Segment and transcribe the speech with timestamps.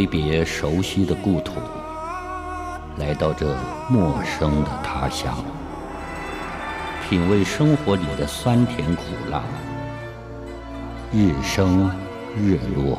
[0.00, 1.60] 挥别熟悉的故土，
[2.96, 3.54] 来到这
[3.90, 5.44] 陌生的他乡，
[7.06, 9.42] 品味生活里的酸甜苦辣，
[11.12, 11.90] 日升
[12.34, 12.98] 日落，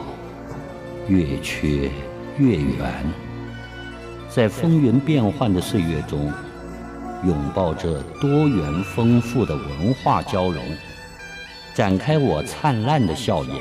[1.07, 1.89] 月缺
[2.37, 2.93] 月圆，
[4.29, 6.31] 在风云变幻的岁月中，
[7.25, 10.63] 拥抱着多元丰富的文化交融，
[11.73, 13.55] 展开我灿烂的笑颜。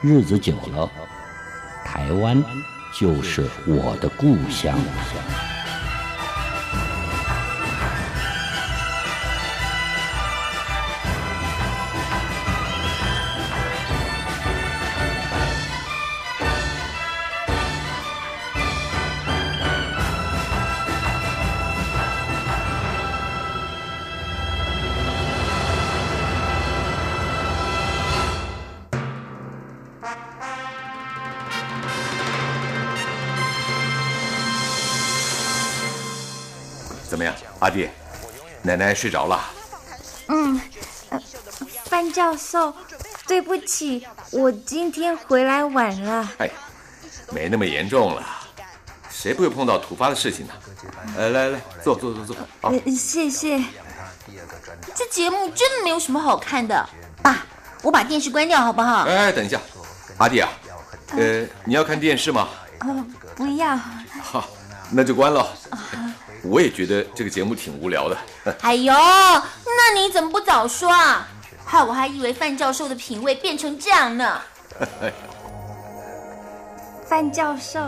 [0.00, 0.88] 日子久了。
[2.00, 2.42] 台湾
[2.94, 4.80] 就是我的故乡。
[37.10, 37.90] 怎么样，阿弟？
[38.62, 39.50] 奶奶睡着了。
[40.28, 40.60] 嗯，
[41.86, 42.72] 范教授，
[43.26, 46.30] 对不起，我今天回来晚了。
[46.38, 46.48] 哎，
[47.32, 48.24] 没那么严重了，
[49.10, 50.52] 谁不会碰到突发的事情呢？
[51.16, 52.36] 来，来来，坐坐坐坐。
[52.60, 53.60] 好，谢谢。
[54.94, 56.88] 这节目真的没有什么好看的。
[57.24, 57.44] 爸，
[57.82, 59.02] 我把电视关掉好不好？
[59.02, 59.60] 哎，等一下，
[60.18, 60.48] 阿弟啊，
[61.16, 62.48] 呃，你要看电视吗？
[62.78, 63.04] 呃，
[63.34, 63.76] 不要。
[64.22, 64.48] 好，
[64.92, 65.44] 那就关了。
[66.42, 68.16] 我也觉得这个节目挺无聊的。
[68.62, 71.26] 哎呦，那你怎么不早说啊？
[71.64, 74.40] 害我还以为范教授的品味变成这样呢。
[77.06, 77.80] 范教授，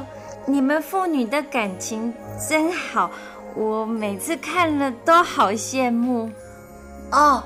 [0.46, 2.12] 你们父女的感情
[2.48, 3.10] 真好，
[3.54, 6.30] 我每次看了都好羡慕。
[7.10, 7.42] 哦，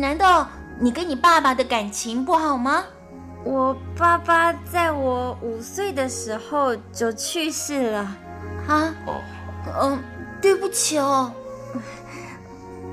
[0.00, 0.48] 难道
[0.80, 2.84] 你跟你爸爸的感情不好吗？
[3.44, 7.98] 我爸爸在我五岁的时候就去世了。
[8.68, 8.94] 啊？
[9.06, 9.20] 哦，
[9.80, 10.02] 嗯。
[10.40, 11.32] 对不起哦，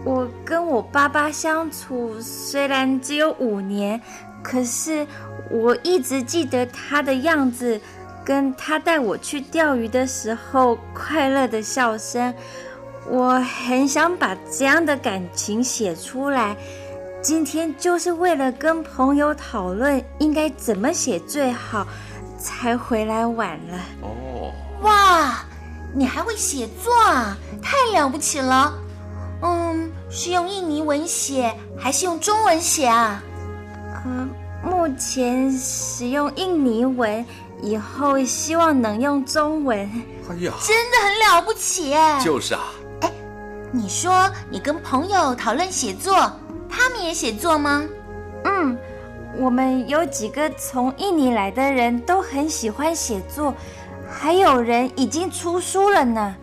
[0.06, 4.00] 我跟我爸爸相处虽然只有五年，
[4.44, 5.08] 可是
[5.50, 7.82] 我一直记得他的样子，
[8.24, 12.32] 跟他带我去钓鱼的时候快乐的笑声。
[13.10, 16.56] 我很想把这样的感情写出来，
[17.20, 21.88] 今天就是为了跟朋友讨论应该怎么写最好，
[22.38, 23.80] 才回来晚了。
[24.04, 24.54] 哦，
[24.84, 25.44] 哇！
[25.94, 27.38] 你还会写作啊？
[27.62, 28.74] 太了不起了！
[29.42, 33.24] 嗯，是用印尼文写还是用中文写啊？
[34.06, 34.30] 嗯，
[34.64, 37.26] 目前使用印尼文，
[37.62, 39.80] 以后希望能用中文。
[40.30, 42.20] 哎呀，真的很了不起哎！
[42.24, 42.62] 就是啊。
[43.02, 43.12] 哎，
[43.72, 46.32] 你说你跟朋友讨论写作，
[46.70, 47.84] 他们也写作吗？
[48.46, 48.78] 嗯，
[49.38, 53.54] 我们有几个从印尼来的人都很喜欢写作。
[54.12, 56.36] 还有人已经出书了呢，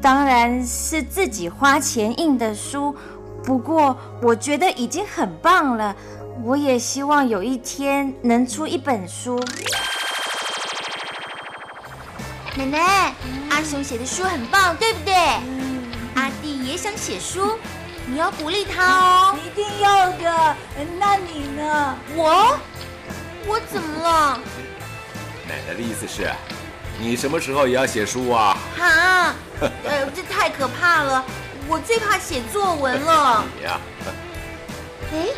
[0.00, 2.94] 当然是自己花钱印的书。
[3.44, 5.94] 不过我觉得已经很棒了，
[6.42, 9.38] 我也希望有一天能出一本书。
[12.56, 13.14] 奶奶，
[13.50, 15.14] 阿雄写的书很棒，对不对？
[16.14, 17.58] 阿弟也想写书，
[18.06, 19.36] 你要鼓励他哦。
[19.44, 20.56] 一定要的。
[20.98, 21.96] 那你呢？
[22.16, 22.58] 我？
[23.46, 24.38] 我怎么了？
[25.46, 26.30] 奶奶的意思是。
[26.98, 28.56] 你什么时候也要写书啊？
[28.78, 31.24] 哈，呃，这太可怕了，
[31.68, 33.44] 我最怕写作文了。
[33.58, 33.80] 你 呀？
[35.12, 35.28] 哎，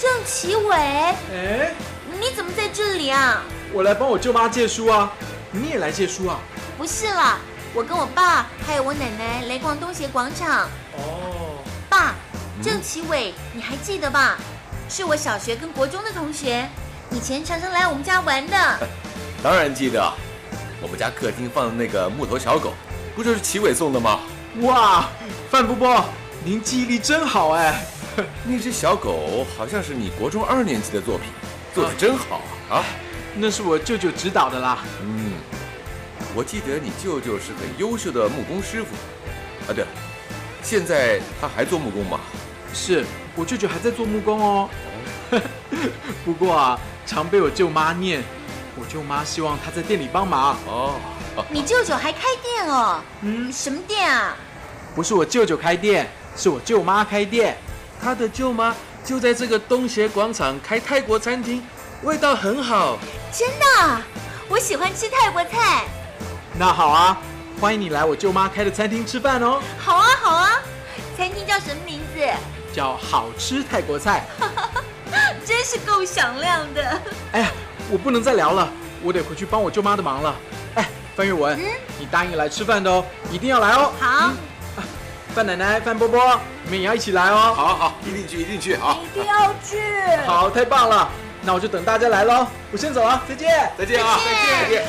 [0.00, 1.72] 郑奇伟，哎，
[2.18, 3.42] 你怎么在这里啊？
[3.72, 5.12] 我来帮我舅妈借书啊，
[5.52, 6.38] 你也来借书啊？
[6.76, 7.38] 不是啦，
[7.74, 10.68] 我跟我爸还有我奶奶来逛东协广场。
[10.96, 12.14] 哦，爸，
[12.62, 14.36] 郑奇伟，你还记得吧？
[14.88, 16.68] 是我小学跟国中的同学，
[17.10, 18.56] 以前常常来我们家玩的。
[19.42, 20.12] 当然记得。
[20.84, 22.74] 我们家客厅放的那个木头小狗，
[23.16, 24.20] 不就是齐伟送的吗？
[24.60, 25.08] 哇，
[25.50, 26.04] 范伯伯，
[26.44, 27.82] 您记忆力真好哎！
[28.44, 31.28] 那只小狗好像是你国中二年级的作品，
[31.74, 32.76] 做的真好啊！
[32.76, 32.84] 啊，
[33.34, 34.84] 那是我舅舅指导的啦。
[35.00, 35.32] 嗯，
[36.34, 38.94] 我记得你舅舅是很优秀的木工师傅。
[39.66, 39.90] 啊，对了，
[40.62, 42.20] 现在他还做木工吗？
[42.74, 44.68] 是我舅舅还在做木工哦。
[46.26, 48.22] 不过啊，常被我舅妈念。
[48.84, 50.58] 我舅妈希望他在店里帮忙。
[50.66, 51.00] 哦，
[51.48, 53.00] 你舅舅还开店哦？
[53.22, 54.36] 嗯，什么店啊？
[54.94, 57.56] 不是我舅舅开店，是我舅妈开店。
[58.00, 61.64] 他的舅妈就在这个东协广场开泰国餐厅，
[62.02, 62.98] 味道很好。
[63.32, 64.02] 真的，
[64.48, 65.84] 我喜欢吃泰国菜。
[66.58, 67.16] 那好啊，
[67.58, 69.62] 欢迎你来我舅妈开的餐厅吃饭哦。
[69.78, 70.50] 好啊，好啊。
[71.16, 72.20] 餐厅叫什么名字？
[72.74, 74.26] 叫好吃泰国菜。
[75.46, 77.00] 真是够响亮的。
[77.32, 77.48] 哎呀，
[77.90, 78.68] 我不能再聊了，
[79.02, 80.34] 我得回去帮我舅妈的忙了。
[80.74, 81.58] 哎，范玉文，
[81.98, 83.92] 你答应来吃饭的哦，一定要来哦。
[84.00, 84.32] 好。
[85.34, 87.52] 范奶奶、范波波，你们也要一起来哦。
[87.56, 88.96] 好好，一定去，一定去啊！
[89.02, 89.80] 一定要去。
[90.26, 91.08] 好，太棒了，
[91.42, 92.46] 那我就等大家来喽。
[92.70, 94.84] 我先走了，再见，再见啊，再见再见。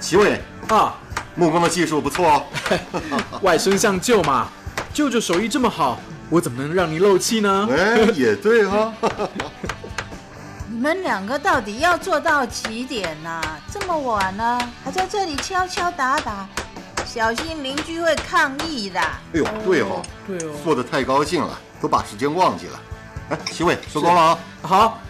[0.00, 0.94] 齐伟啊，
[1.34, 2.46] 木工的技术不错哦。
[3.42, 4.48] 外甥像舅嘛，
[4.94, 7.68] 舅舅手艺这么好，我怎么能让你漏气呢？
[7.70, 8.92] 哎，也对哈。
[10.68, 13.40] 你们两个到底要做到几点呢？
[13.72, 16.48] 这么晚了，还在这里敲敲打打，
[17.06, 19.00] 小心邻居会抗议的。
[19.00, 22.80] 哎呦，对哦，对哦，做的太高兴了，都把时间忘记了。
[23.30, 24.38] 哎，齐伟，收工了啊。
[24.62, 25.00] 好。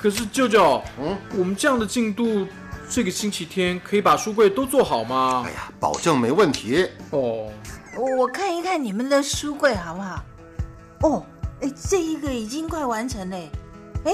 [0.00, 2.46] 可是舅舅，嗯，我们这样的进度，
[2.88, 5.42] 这个星期天可以把书柜都做好吗？
[5.44, 6.88] 哎呀，保证没问题。
[7.10, 7.48] 哦，
[7.98, 10.24] 我看一看你们的书柜好不好？
[11.02, 11.26] 哦，
[11.60, 13.36] 哎，这一个已经快完成了。
[14.04, 14.12] 哎。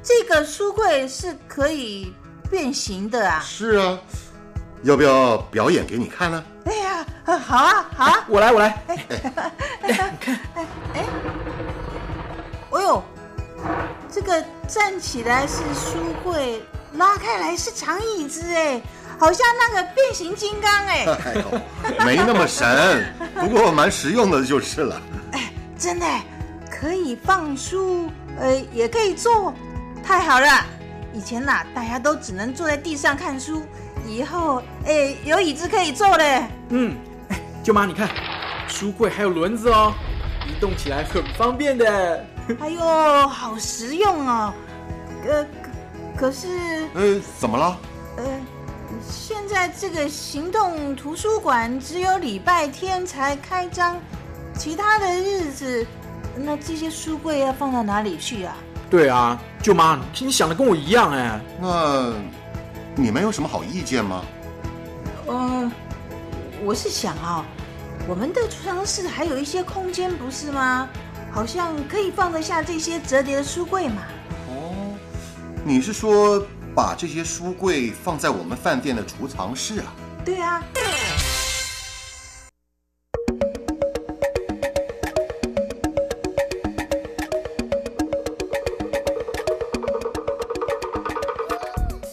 [0.00, 2.14] 这个书柜是可以
[2.50, 3.40] 变形的啊！
[3.44, 3.98] 是啊，
[4.82, 6.42] 要不要表演给你看呢？
[6.64, 8.24] 哎呀，好啊，好啊！
[8.26, 8.82] 我来，我来。
[8.86, 9.06] 哎，
[9.86, 11.04] 你看，哎，哎，
[12.70, 13.02] 哦呦，
[14.10, 16.62] 这个站起来是书柜，
[16.94, 18.80] 拉开来是长椅子，哎，
[19.18, 21.04] 好像那个变形金刚，哎。
[21.24, 25.00] 哎呦，没那么神， 不过蛮实用的，就是了。
[25.32, 26.06] 哎，真的
[26.70, 29.52] 可以放书，呃，也可以坐。
[30.04, 30.48] 太好了！
[31.12, 33.62] 以前呐，大家都只能坐在地上看书，
[34.06, 36.46] 以后哎，有椅子可以坐嘞。
[36.70, 36.96] 嗯，
[37.28, 38.08] 哎，舅妈，你看，
[38.68, 39.92] 书柜还有轮子哦，
[40.46, 42.24] 移动起来很方便的。
[42.60, 42.80] 哎呦，
[43.28, 44.54] 好实用哦。
[45.28, 45.44] 呃，
[46.16, 46.48] 可是……
[46.94, 47.76] 呃，怎么了？
[48.16, 48.24] 呃，
[49.10, 53.96] 现在这个行动图书馆只有礼拜天才开张，
[54.56, 55.86] 其他的日子，
[56.36, 58.54] 那这些书柜要放到哪里去啊？
[58.90, 61.40] 对啊，舅妈，你想的跟我一样哎。
[61.60, 62.12] 那
[62.94, 64.24] 你们有什么好意见吗？
[65.28, 65.70] 嗯，
[66.64, 67.44] 我是想啊，
[68.06, 70.88] 我们的储藏室还有一些空间，不是吗？
[71.30, 74.02] 好像可以放得下这些折叠的书柜嘛。
[74.48, 74.96] 哦，
[75.64, 76.42] 你是说
[76.78, 79.92] 把这些书柜放在我们饭店的储藏室啊？
[80.24, 80.62] 对啊。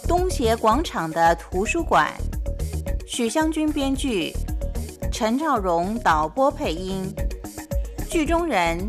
[0.08, 2.12] 东协广场的图书馆，
[3.06, 4.34] 许湘君编剧，
[5.14, 7.06] 陈兆荣导播配音，
[8.10, 8.80] 剧中人。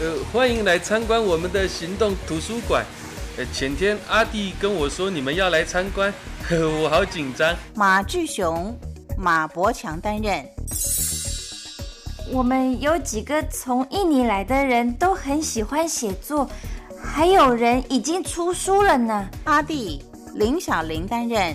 [0.00, 2.84] 呃，欢迎来参观我们的行动图书馆。
[3.38, 6.12] 呃，前天阿弟跟我说你们要来参观，
[6.82, 7.54] 我好紧张。
[7.74, 8.74] 马志雄、
[9.18, 10.42] 马伯强担任。
[12.32, 16.48] 我们有几个从印尼来的人都很喜欢写作。
[17.04, 19.28] 还有人已经出书了呢。
[19.44, 20.02] 阿弟
[20.34, 21.54] 林小玲担任。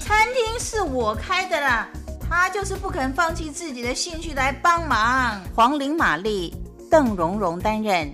[0.00, 1.86] 餐厅是我开的啦，
[2.26, 5.38] 他就是不肯放弃自己的兴趣来帮忙。
[5.54, 6.54] 黄玲、玛丽、
[6.90, 8.10] 邓蓉蓉担任。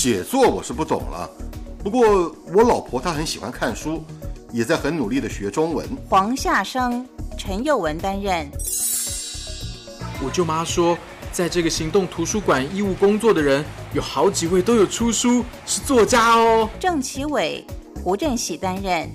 [0.00, 1.28] 写作我是不懂了，
[1.82, 4.00] 不过我老婆她很喜欢看书，
[4.52, 5.84] 也在很努力的学中文。
[6.08, 7.04] 黄夏生、
[7.36, 8.48] 陈佑文担任。
[10.22, 10.96] 我舅妈说。
[11.30, 16.68] 在这个行动图书馆义务工作的人，有好几位都有出书，是作家哦。
[16.80, 17.64] 郑其伟、
[18.02, 19.08] 胡振喜担任。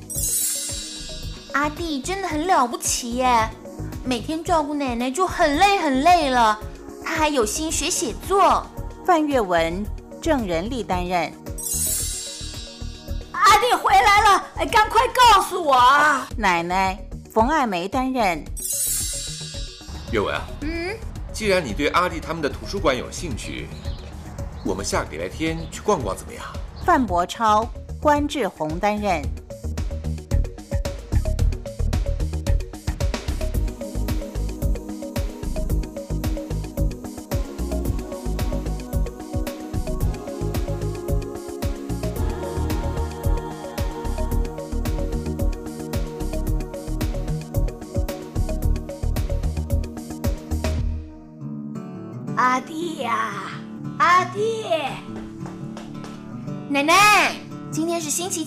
[1.53, 3.49] 阿弟真的很了不起耶，
[4.05, 6.57] 每天照顾奶奶就很累很累了，
[7.03, 8.65] 他还有心学写作。
[9.05, 9.83] 范月文、
[10.23, 11.29] 郑仁利担任。
[13.33, 16.25] 阿弟回来了，哎，赶快告诉我啊！
[16.37, 16.97] 奶奶
[17.33, 18.41] 冯爱梅担任。
[20.13, 20.41] 月文啊。
[20.61, 20.95] 嗯。
[21.33, 23.67] 既然你对阿弟他们的图书馆有兴趣，
[24.63, 26.41] 我们下个礼拜天去逛逛怎么样？
[26.85, 27.67] 范伯超、
[28.01, 29.21] 关志宏担任。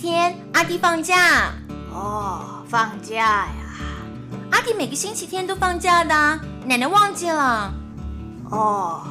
[0.07, 1.51] 天阿弟放假。
[1.93, 3.49] 哦，放假呀？
[4.53, 6.15] 阿弟每个星期天都放假的，
[6.65, 7.75] 奶奶忘记了。
[8.49, 9.03] 哦，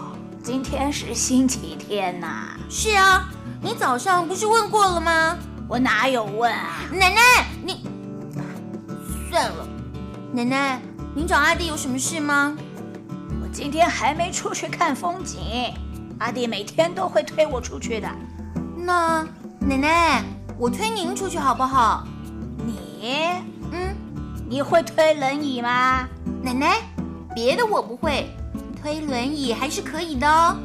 [0.42, 2.52] 今天是星期天呐。
[2.70, 3.28] 是啊，
[3.62, 5.38] 你早上不是问过了吗？
[5.68, 6.78] 我哪有问啊？
[6.90, 7.20] 奶奶，
[7.62, 7.86] 你
[9.30, 9.68] 算了。
[10.32, 10.82] 奶奶，
[11.14, 12.56] 您找阿弟有什么事吗？
[13.44, 15.74] 我今天还没出去看风景，
[16.20, 18.08] 阿弟每天都会推我出去的。
[18.78, 19.28] 那
[19.60, 20.24] 奶奶，
[20.58, 22.06] 我推您出去好不好？
[22.66, 23.14] 你，
[23.72, 23.96] 嗯，
[24.48, 26.08] 你会推轮椅吗？
[26.42, 26.78] 奶奶，
[27.36, 28.30] 别的我不会，
[28.82, 30.56] 推轮椅还是可以的哦。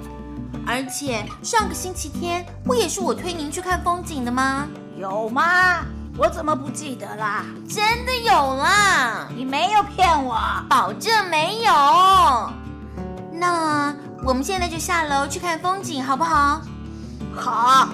[0.67, 4.69] 而且上个星期天不也是我推您去看风景的吗？
[4.97, 5.85] 有吗？
[6.17, 7.45] 我怎么不记得啦？
[7.69, 9.27] 真的有啦！
[9.35, 10.37] 你没有骗我，
[10.69, 11.73] 保证没有。
[13.33, 13.93] 那
[14.23, 16.61] 我们现在就下楼去看风景，好不好？
[17.35, 17.89] 好。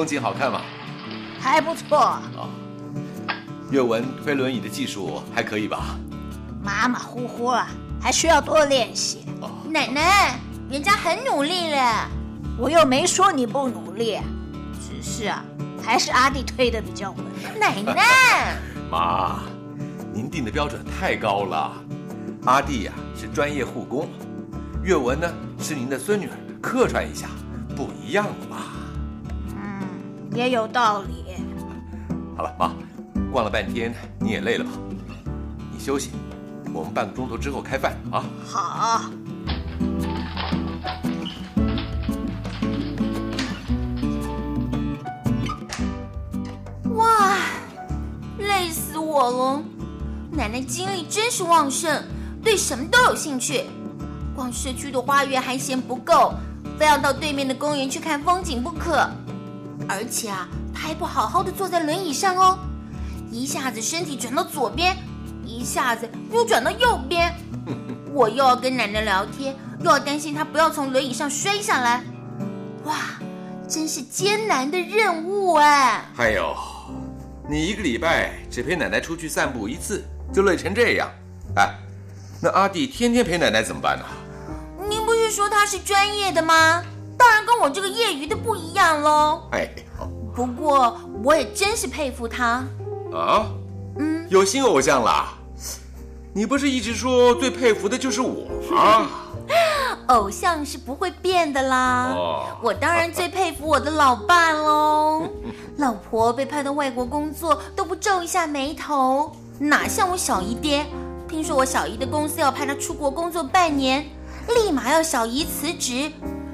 [0.00, 0.62] 风景好看吗？
[1.38, 1.98] 还不错。
[2.34, 2.48] 哦，
[3.70, 5.94] 阅文推轮椅的技术还可以吧？
[6.64, 7.68] 马马虎虎啊，
[8.00, 9.26] 还需要多练习。
[9.68, 10.38] 奶奶，
[10.70, 12.08] 人家很努力了，
[12.56, 14.18] 我又没说你不努力，
[14.80, 15.44] 只是啊，
[15.84, 17.18] 还是阿弟推的比较稳。
[17.60, 18.56] 奶奶，
[18.90, 19.40] 妈，
[20.14, 21.72] 您定的标准太高了。
[22.46, 24.08] 阿弟呀、是专业护工，
[24.82, 27.28] 岳文呢是您的孙女儿，客串一下，
[27.76, 28.79] 不一样嘛。
[30.30, 31.24] 嗯，也有道理。
[32.36, 32.72] 好了，妈，
[33.32, 34.70] 逛了半天你也累了吧？
[35.72, 36.10] 你休息，
[36.72, 38.24] 我们半个钟头之后开饭啊。
[38.46, 39.10] 好。
[46.94, 47.36] 哇，
[48.38, 49.62] 累死我了！
[50.30, 52.02] 奶奶精力真是旺盛，
[52.42, 53.64] 对什么都有兴趣。
[54.34, 56.32] 逛社区的花园还嫌不够，
[56.78, 59.08] 非要到对面的公园去看风景不可。
[59.90, 62.56] 而且啊，他还不好好的坐在轮椅上哦，
[63.32, 64.96] 一下子身体转到左边，
[65.44, 67.34] 一下子又转到右边。
[68.12, 72.04] 我又要跟奶奶聊天，又要担心她不要从轮椅上摔下来。
[72.84, 72.96] 哇，
[73.68, 76.04] 真是艰难的任务哎！
[76.14, 76.56] 还有，
[77.48, 81.10] 你一个礼拜只陪奶奶出去散步一次，就累成这样。
[81.56, 81.68] 哎，
[82.40, 84.04] 那阿弟天天陪奶奶怎么办呢？
[84.88, 86.82] 您不是说他是专业的吗？
[87.20, 89.42] 当然跟我这个业余的不一样喽。
[89.52, 89.68] 哎，
[90.34, 92.64] 不过我也真是佩服他。
[93.12, 93.44] 啊，
[93.98, 95.34] 嗯，有新偶像啦！
[96.32, 99.06] 你不是一直说最佩服的就是我吗？
[100.08, 102.14] 偶像是不会变的啦。
[102.16, 105.28] 哦我当然最佩服我的老爸喽。
[105.76, 110.86] 老婆被派到外国工作都不皱一下眉头，哪像我小姨爹？
[111.28, 114.08] 听说我小姨的公司要派他出国工作半年，
[114.48, 116.10] 立马要小姨辞职，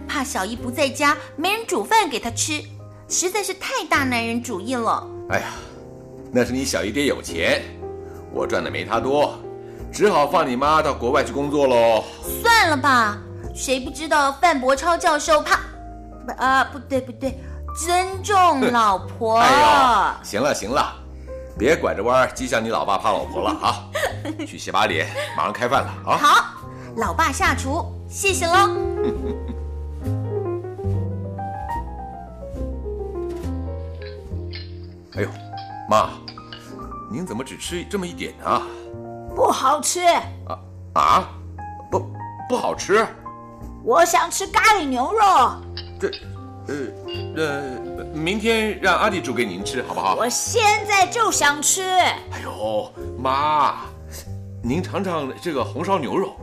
[0.07, 2.63] 怕小姨不在家没人煮饭给他吃，
[3.09, 5.07] 实在是太大男人主义了。
[5.31, 5.47] 哎呀，
[6.33, 7.63] 那是你小姨爹有钱，
[8.33, 9.39] 我赚的没他多，
[9.93, 12.05] 只好放你妈到国外去工作喽。
[12.43, 13.19] 算了吧，
[13.55, 15.61] 谁不知道范伯超教授怕
[16.25, 16.65] 不啊？
[16.73, 17.39] 不对不对，
[17.85, 19.39] 尊重老婆。
[19.39, 20.95] 哎呦，行了行了，
[21.59, 23.85] 别拐着弯儿讥笑你老爸怕老婆了啊！
[24.47, 26.17] 去洗把脸，马上开饭了啊！
[26.17, 26.45] 好，
[26.97, 28.71] 老爸下厨，谢谢喽。
[35.17, 35.29] 哎呦，
[35.89, 36.11] 妈，
[37.11, 38.63] 您怎么只吃这么一点呢？
[39.35, 40.59] 不好吃，啊
[40.93, 41.29] 啊，
[41.91, 42.07] 不
[42.47, 43.07] 不好吃？
[43.83, 45.21] 我想吃咖喱牛肉。
[45.99, 46.11] 这，
[46.69, 46.75] 呃
[47.35, 50.17] 呃，明天让阿弟煮给您吃好不好？
[50.17, 51.83] 我现在就想吃。
[51.83, 53.77] 哎呦，妈，
[54.63, 56.37] 您尝尝这个红烧牛肉，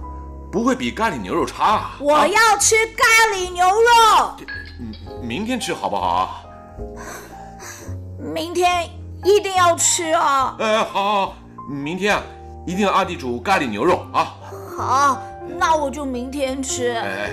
[0.51, 1.91] 不会比咖喱牛肉差啊。
[1.99, 3.03] 我要吃咖
[3.35, 4.35] 喱牛肉。
[4.79, 6.43] 嗯，明天吃好不好啊？
[8.23, 8.89] 明天
[9.25, 10.55] 一定要吃哦。
[10.57, 11.35] 呃，好，好，好
[11.67, 12.23] 明天啊，
[12.65, 14.33] 一定要阿弟煮咖喱牛肉啊。
[14.77, 15.21] 好，
[15.59, 16.93] 那我就明天吃。
[16.93, 17.29] 哎，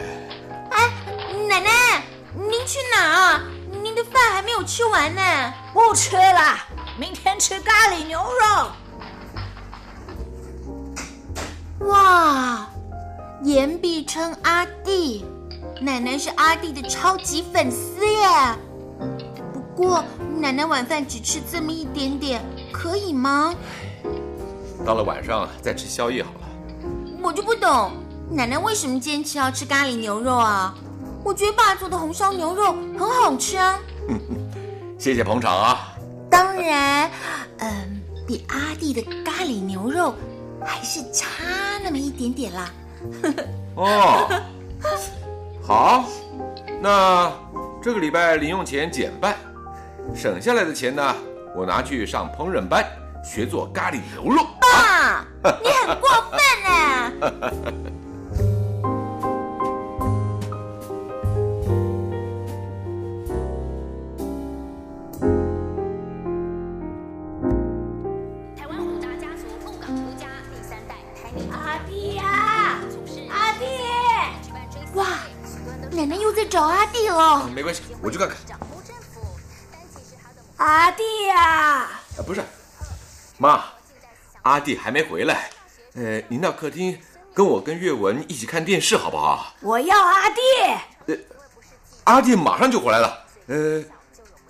[0.73, 0.91] 哎，
[1.49, 1.71] 奶奶，
[2.35, 3.41] 您去哪儿？
[3.83, 5.23] 您的饭还没有吃完呢。
[5.73, 6.59] 不吃了，
[6.99, 8.21] 明天吃咖喱牛
[11.79, 11.87] 肉。
[11.87, 12.67] 哇，
[13.43, 15.25] 言必称阿弟，
[15.81, 18.29] 奶奶是阿弟的超级粉丝耶。
[19.53, 20.05] 不过
[20.41, 22.43] 奶奶晚饭只吃这么一点点，
[22.73, 23.55] 可以吗？
[24.85, 26.49] 到了晚上再吃宵夜好了。
[27.23, 27.93] 我就不懂，
[28.31, 30.75] 奶奶为什么坚持要吃咖喱牛肉啊？
[31.23, 33.79] 我觉得爸做的红烧牛肉很好吃啊。
[34.99, 35.95] 谢谢捧场啊。
[36.31, 37.11] 当然，
[37.59, 40.15] 嗯，比阿弟的咖喱牛肉
[40.65, 41.27] 还是差
[41.85, 42.71] 那么一点点啦。
[43.77, 44.43] 哦，
[45.63, 46.05] 好，
[46.81, 47.31] 那
[47.83, 49.37] 这个礼拜零用钱减半，
[50.15, 51.15] 省下来的钱呢，
[51.55, 52.85] 我拿去上烹饪班，
[53.25, 54.47] 学做咖喱牛肉。
[54.61, 55.25] 爸，
[55.63, 57.11] 你很过分呢。
[68.57, 70.97] 台湾五大家族鹿港独家第三代
[71.51, 72.79] 阿弟呀，
[73.31, 73.65] 阿弟，
[74.95, 75.07] 哇，
[75.93, 77.49] 奶奶又在找阿弟了。
[77.55, 78.37] 没关系，我去看看。
[80.61, 81.89] 阿弟呀，
[82.19, 82.45] 啊，不是，
[83.39, 83.65] 妈，
[84.43, 85.49] 阿弟还没回来。
[85.95, 87.01] 呃，您到客厅
[87.33, 89.55] 跟我跟岳文一起看电视好不好？
[89.63, 90.41] 我要阿弟。
[92.05, 93.25] 阿弟马上就回来了。
[93.47, 93.83] 呃，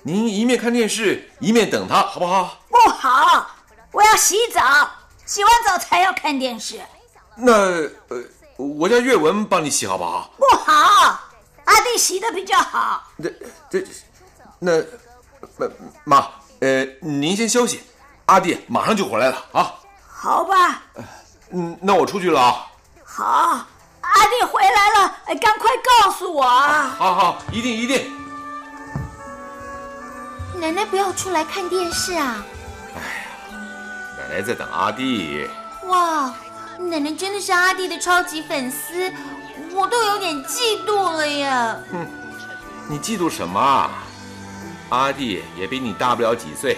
[0.03, 2.61] 您一面看电视一面等他好不好？
[2.69, 3.49] 不好，
[3.93, 4.91] 我要洗澡，
[5.25, 6.81] 洗完澡才要看电视。
[7.37, 7.53] 那
[8.09, 8.21] 呃，
[8.57, 10.29] 我叫岳文帮你洗好不好？
[10.37, 11.21] 不好，
[11.67, 13.09] 阿弟洗的比较好。
[13.23, 13.33] 这
[13.71, 13.87] 这，
[14.59, 14.85] 那呃
[16.05, 16.27] 妈，
[16.61, 17.83] 呃，您先休息，
[18.27, 19.75] 阿弟马上就回来了啊。
[20.07, 20.83] 好吧，
[21.51, 22.67] 嗯，那我出去了啊。
[23.05, 23.25] 好，
[24.03, 25.71] 阿弟回来了，哎赶快
[26.03, 26.95] 告诉我啊！
[26.97, 28.11] 好好，一定一定。
[30.55, 32.45] 奶奶不要出来看电视啊！
[32.95, 33.59] 哎呀
[34.19, 35.49] 奶奶在等阿弟。
[35.87, 36.35] 哇，
[36.79, 39.11] 奶奶真的是阿弟的超级粉丝，
[39.73, 41.77] 我都有点嫉妒了呀。
[41.91, 42.07] 哼，
[42.89, 43.91] 你嫉妒什么啊？
[44.91, 46.77] 阿弟也比你大不了几岁，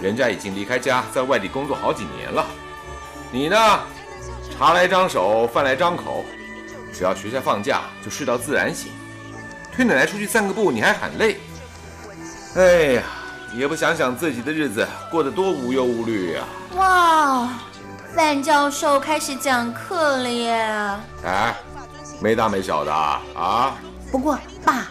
[0.00, 2.46] 人家已经离开家，在外地工作好几年了。
[3.30, 3.80] 你呢，
[4.56, 6.24] 茶来张手，饭来张口，
[6.92, 8.92] 只要学校放假就睡到自然醒。
[9.74, 11.40] 推奶奶出去散个步，你还喊累。
[12.54, 13.02] 哎呀，
[13.54, 16.44] 也不想想自己的日子过得多无忧无虑呀、
[16.76, 17.48] 哇，
[18.14, 20.52] 范教授开始讲课了耶！
[21.24, 21.54] 哎，
[22.20, 23.74] 没大没小的啊啊！
[24.12, 24.86] 不过爸，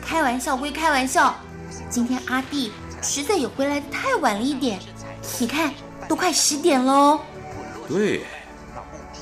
[0.00, 1.34] 开玩笑归开玩笑，
[1.92, 4.80] 今天阿弟实在也回来的太晚了一点。
[5.38, 5.74] 你看，
[6.08, 7.20] 都快十点喽。
[7.86, 8.24] 对，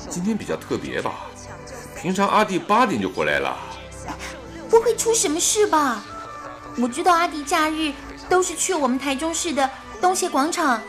[0.09, 1.27] 今天比较特别吧？
[2.01, 3.57] 平常阿弟八点就回来了。
[4.69, 6.01] 不会出什么事吧？
[6.77, 7.91] 我知道阿迪假日
[8.29, 10.81] 都是去我们台中市的东协广场，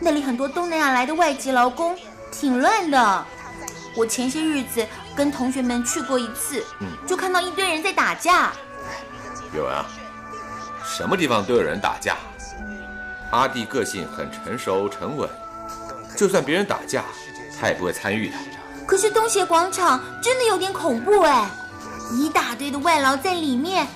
[0.00, 1.96] 那里很多东南亚来的外籍劳工，
[2.32, 3.26] 挺乱的。
[3.94, 6.66] 我前些日子跟同学们去过一次，
[7.06, 8.52] 就看到一堆人在打架。
[9.54, 9.86] 有啊，
[10.88, 12.16] 什么地方都有人打架。
[13.30, 15.28] 阿弟个性很成熟沉稳，
[16.16, 17.04] 就算别人打架，
[17.60, 18.36] 他也不会参与的。
[18.86, 21.46] 可是东协广场真的有点恐怖哎，
[22.10, 23.86] 一大堆的外劳在里面，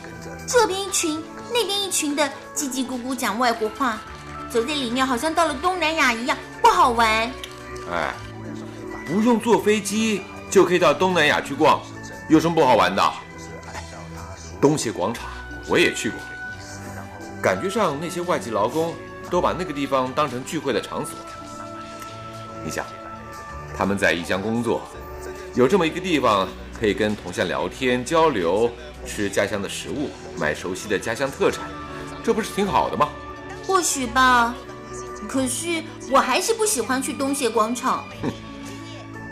[0.47, 3.99] 这边一群，那边一群的叽叽咕咕讲外国话，
[4.51, 7.09] 走在里面好像到了东南亚一样，不好玩。
[7.91, 8.13] 哎，
[9.07, 11.81] 不用坐飞机就可以到东南亚去逛，
[12.29, 13.03] 有什么不好玩的？
[13.03, 13.83] 哎
[14.61, 15.25] 东协广场
[15.67, 16.19] 我也去过，
[17.43, 18.95] 感觉上那些外籍劳工
[19.29, 21.17] 都把那个地方当成聚会的场所。
[22.65, 22.87] 你想，
[23.77, 24.83] 他们在异乡工作，
[25.55, 28.71] 有这么一个地方可以跟同乡聊天交流，
[29.05, 31.65] 吃家乡的食物，买熟悉的家乡特产，
[32.23, 33.09] 这不是挺好的吗？
[33.67, 34.55] 或许吧，
[35.29, 38.05] 可是我还是不喜欢去东协广场。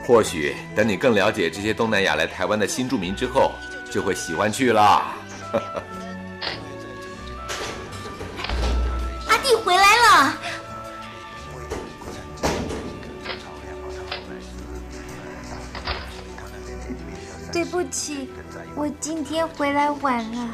[0.04, 3.52] 或许等你更了解这些东南亚来台湾的新住民之后，
[3.88, 5.14] 就会喜欢去啦。
[17.82, 18.28] 不起，
[18.76, 20.48] 我今天回来晚了。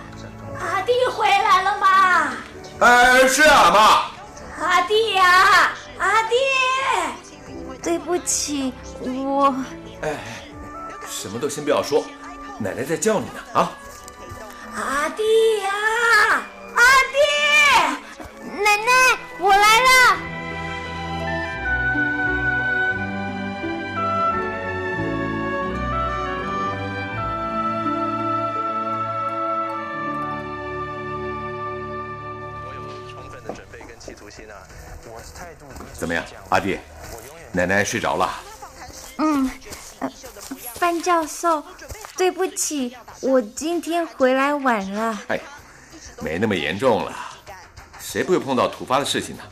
[0.61, 2.33] 阿弟回来了吗？
[2.79, 4.65] 哎，是啊，妈。
[4.65, 6.37] 阿弟呀、阿弟，
[7.83, 9.53] 对不起，我
[10.03, 10.15] 哎，
[11.09, 12.05] 什么都先不要说，
[12.61, 13.73] 奶奶在叫你呢啊！
[14.77, 15.25] 阿弟
[15.63, 15.71] 呀、
[16.77, 17.19] 阿弟，
[18.63, 20.36] 奶奶，我来了。
[35.99, 36.79] 怎么样，阿弟？
[37.53, 38.31] 奶奶睡着了。
[39.19, 39.51] 嗯，
[40.01, 40.11] 呃
[40.75, 41.65] 范教授，
[42.17, 45.19] 对不起，我今天回来晚了。
[45.29, 45.41] 哎，
[46.21, 47.13] 没那么严重了，
[47.99, 49.43] 谁不会碰到突发的事情呢？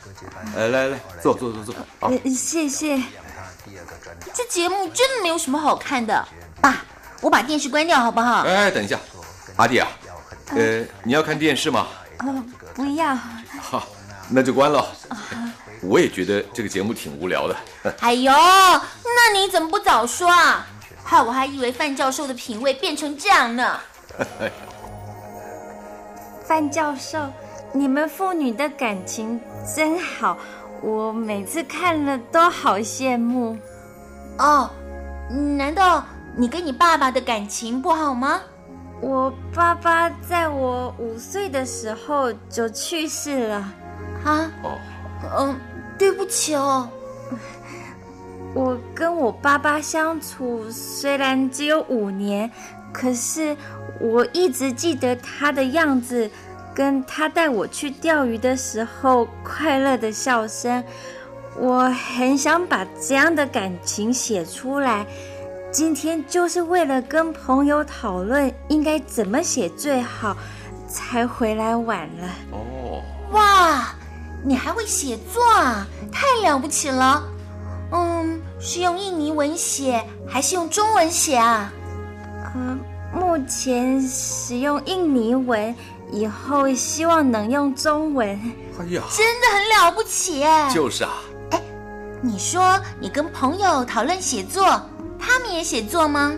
[0.55, 1.75] 呃，来来，坐坐坐坐。
[1.99, 3.01] 好，呃谢谢。
[4.33, 6.27] 这节目真的没有什么好看的。
[6.61, 6.83] 爸，
[7.21, 8.43] 我把电视关掉好不好？
[8.43, 8.99] 哎，等一下，
[9.55, 9.87] 阿弟啊，
[10.51, 11.87] 呃，你要看电视吗？
[12.19, 13.15] 呃，不要。
[13.59, 13.87] 好，
[14.29, 14.85] 那就关了。
[15.87, 17.55] 我也觉得这个节目挺无聊的。
[18.01, 20.65] 哎呦，那你怎么不早说啊？
[21.03, 23.79] 害我还以为范教授的品味变成这样呢。
[26.47, 27.19] 范教授，
[27.73, 29.39] 你们父女的感情
[29.75, 30.37] 真好，
[30.81, 33.57] 我每次看了都好羡慕。
[34.37, 34.69] 哦，
[35.57, 36.03] 难道
[36.35, 38.41] 你跟你爸爸的感情不好吗？
[39.01, 43.55] 我爸爸在我五岁的时候就去世了。
[44.23, 44.51] 啊？
[44.63, 44.77] 哦。
[45.37, 45.59] 嗯，
[45.97, 46.89] 对不起哦。
[48.53, 52.49] 我跟我爸爸相处虽然只有五年，
[52.93, 53.55] 可是
[53.99, 56.29] 我一直记得他的样子，
[56.73, 60.83] 跟他带我去钓鱼的时候快乐的笑声。
[61.57, 65.05] 我很想把这样的感情写出来，
[65.71, 70.35] 今天就是为了跟朋友讨论应该怎么写最好，
[70.87, 72.29] 才回来晚了。
[72.51, 73.95] 哦，哇，
[74.45, 75.87] 你还会写作啊？
[76.11, 77.23] 太了不起了！
[77.91, 81.73] 嗯，是用印尼文写还是用中文写啊？
[82.55, 82.79] 嗯，
[83.11, 85.75] 目前使用印尼文，
[86.11, 88.29] 以后希望能用中文。
[88.79, 90.69] 哎呀，真的很了不起哎！
[90.71, 91.11] 就是啊。
[91.49, 91.61] 哎，
[92.21, 94.63] 你说你跟朋友讨论写作，
[95.19, 96.33] 他们也写作吗？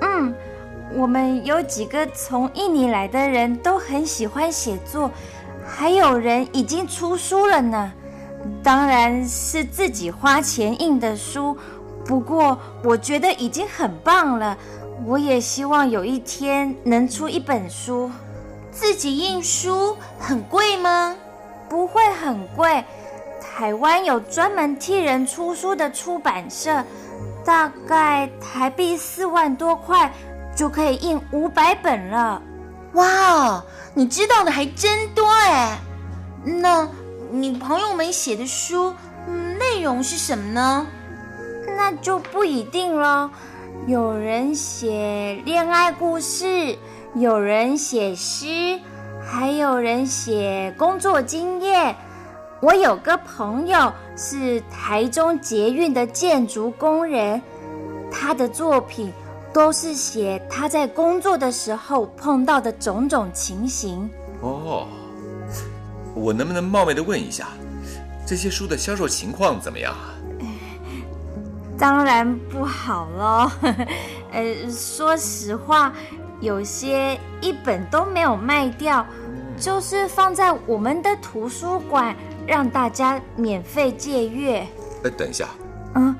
[0.00, 0.34] 嗯，
[0.94, 5.10] 我们有几个从印尼来的人都很喜欢写作，
[5.66, 7.92] 还有人已经出书了呢。
[8.62, 11.56] 当然是自己花钱印的书，
[12.04, 14.56] 不过我觉得已经很棒了。
[15.04, 18.10] 我也希望有一天能出一本书。
[18.70, 21.16] 自己印书很贵吗？
[21.68, 22.84] 不会很贵，
[23.40, 26.84] 台湾有专门替人出书的出版社，
[27.44, 30.12] 大概台币四万多块
[30.54, 32.42] 就可以印五百本了。
[32.94, 35.78] 哇，你知道的还真多哎。
[36.44, 36.88] 那。
[37.34, 38.92] 你朋友们写的书，
[39.58, 40.86] 内容是什么呢？
[41.78, 43.30] 那就不一定了。
[43.86, 46.76] 有人写恋爱故事，
[47.14, 48.78] 有人写诗，
[49.24, 51.96] 还有人写工作经验。
[52.60, 57.40] 我有个朋友是台中捷运的建筑工人，
[58.10, 59.10] 他的作品
[59.52, 64.08] 都是写他在工作的时候碰到的种种情形。
[64.40, 64.86] 哦。
[66.14, 67.48] 我能不能冒昧的问一下，
[68.26, 69.94] 这些书的销售情况怎么样？
[71.78, 73.50] 当然不好喽。
[74.30, 75.90] 呃，说实话，
[76.40, 79.06] 有些一本都没有卖掉，
[79.58, 82.14] 就是放在我们的图书馆
[82.46, 84.66] 让大家免费借阅。
[85.02, 85.48] 呃，等一下，
[85.94, 86.14] 嗯，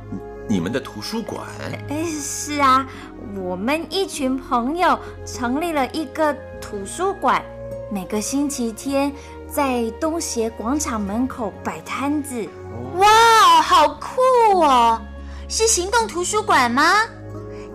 [0.48, 1.42] 你们的图书馆？
[1.90, 2.86] 哎，是啊，
[3.34, 7.42] 我们一群朋友成立了一个图书馆，
[7.90, 9.12] 每个星期天。
[9.54, 12.48] 在东协广场门口摆摊子，
[12.96, 14.98] 哇，好酷哦！
[15.46, 16.82] 是行动图书馆吗？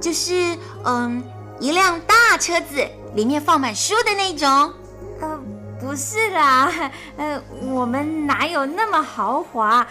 [0.01, 1.23] 就是嗯，
[1.59, 4.73] 一辆大车子，里面放满书的那种。
[5.21, 5.39] 呃，
[5.79, 6.73] 不是啦，
[7.15, 9.85] 呃，我们哪有那么豪华？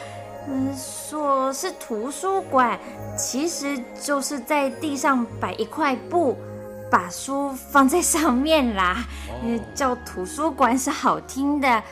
[0.49, 2.79] 嗯，说是图书馆，
[3.17, 6.37] 其实就是在地上摆一块布。
[6.89, 9.05] 把书放在上面啦，
[9.43, 11.83] 呃，叫图书馆是好听的，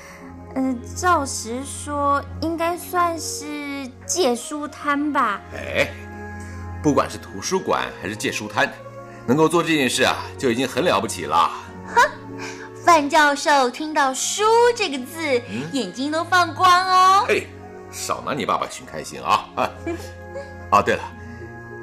[0.55, 5.40] 嗯，照实说应该算是借书摊吧。
[5.53, 5.88] 哎，
[6.81, 8.73] 不管是图书馆还是借书摊，
[9.27, 11.51] 能够做这件事啊，就已经很了不起了。
[11.93, 12.01] 哼，
[12.85, 14.45] 范教授听到“书”
[14.79, 17.25] 这个字，眼睛都放光哦。
[17.27, 17.49] 嘿，
[17.94, 19.46] 少拿你爸爸寻开心啊！
[19.54, 19.70] 啊，
[20.72, 21.02] 哦，对了，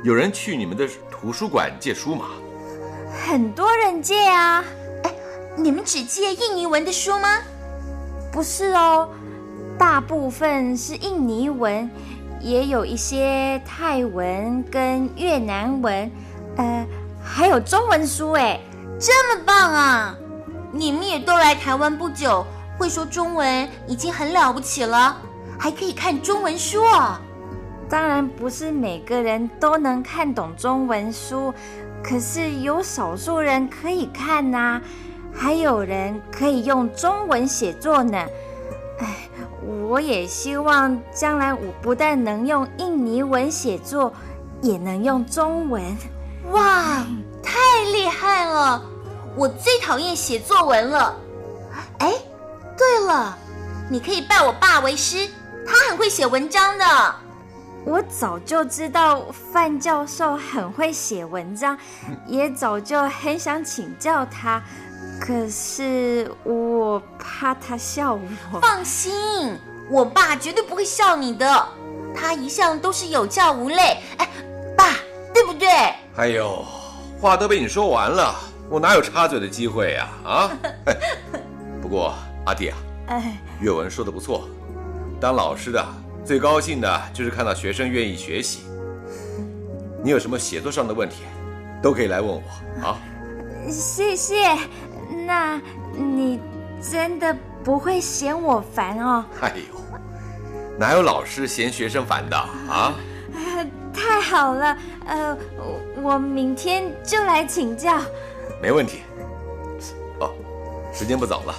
[0.03, 2.25] 有人去你们的图书馆借书吗？
[3.25, 4.63] 很多人借啊！
[5.03, 5.13] 哎，
[5.55, 7.39] 你们只借印尼文的书吗？
[8.29, 9.09] 不是哦，
[9.79, 11.89] 大部分是印尼文，
[12.41, 16.11] 也有一些泰文跟越南文，
[16.57, 16.85] 呃，
[17.23, 18.33] 还有中文书。
[18.33, 18.59] 哎，
[18.99, 20.15] 这么棒啊！
[20.73, 22.45] 你们也都来台湾不久，
[22.77, 25.17] 会说中文已经很了不起了，
[25.61, 27.19] 还可以看中文书哦。
[27.87, 31.53] 当然不是每个人都能看懂中文书。
[32.03, 34.81] 可是有少数人可以看呐，
[35.31, 38.17] 还有人可以用中文写作呢。
[38.97, 39.29] 哎，
[39.87, 44.11] 我也希望将来我不但能用印尼文写作，
[44.63, 45.83] 也能用中文。
[46.51, 47.05] 哇，
[47.43, 47.59] 太
[47.93, 48.81] 厉害了！
[49.35, 51.15] 我最讨厌写作文了。
[51.99, 52.11] 哎，
[52.75, 53.37] 对了，
[53.91, 55.29] 你可以拜我爸为师，
[55.65, 56.85] 他很会写文章的。
[57.83, 61.77] 我早就知道范教授很会写文章，
[62.27, 64.61] 也早就很想请教他，
[65.19, 68.59] 可是我怕他笑我。
[68.59, 69.57] 放心，
[69.89, 71.67] 我爸绝对不会笑你的，
[72.13, 73.97] 他一向都是有教无类。
[74.17, 74.29] 哎，
[74.77, 74.93] 爸，
[75.33, 75.67] 对不对？
[76.17, 76.63] 哎呦，
[77.19, 78.35] 话都被你说完了，
[78.69, 80.09] 我哪有插嘴的机会呀？
[80.23, 80.51] 啊！
[81.81, 82.13] 不过
[82.45, 84.47] 阿弟啊，哎，阅文说的不错，
[85.21, 85.85] 当老师的。
[86.23, 88.63] 最高兴的就是看到学生愿意学习。
[90.03, 91.23] 你有什么写作上的问题，
[91.81, 92.41] 都可以来问我
[92.85, 92.97] 啊。
[93.69, 94.55] 谢谢。
[95.25, 95.61] 那
[95.95, 96.39] 你
[96.81, 99.25] 真的不会嫌我烦哦？
[99.41, 102.93] 哎呦，哪有老师嫌学生烦的啊？
[103.93, 105.37] 太好了，呃，
[106.01, 107.99] 我明天就来请教。
[108.61, 109.01] 没问题。
[110.19, 110.31] 哦，
[110.93, 111.55] 时间不早了，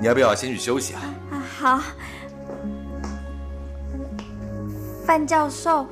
[0.00, 1.02] 你要不要先去休息啊？
[1.32, 1.80] 啊，好。
[5.08, 5.86] 范教授，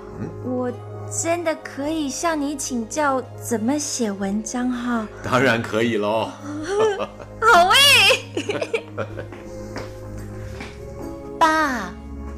[0.44, 0.70] 我
[1.11, 5.09] 真的可以向你请教怎么写文章哈？
[5.24, 6.31] 当然可以喽。
[7.40, 7.79] 好诶。
[11.40, 11.94] 爸，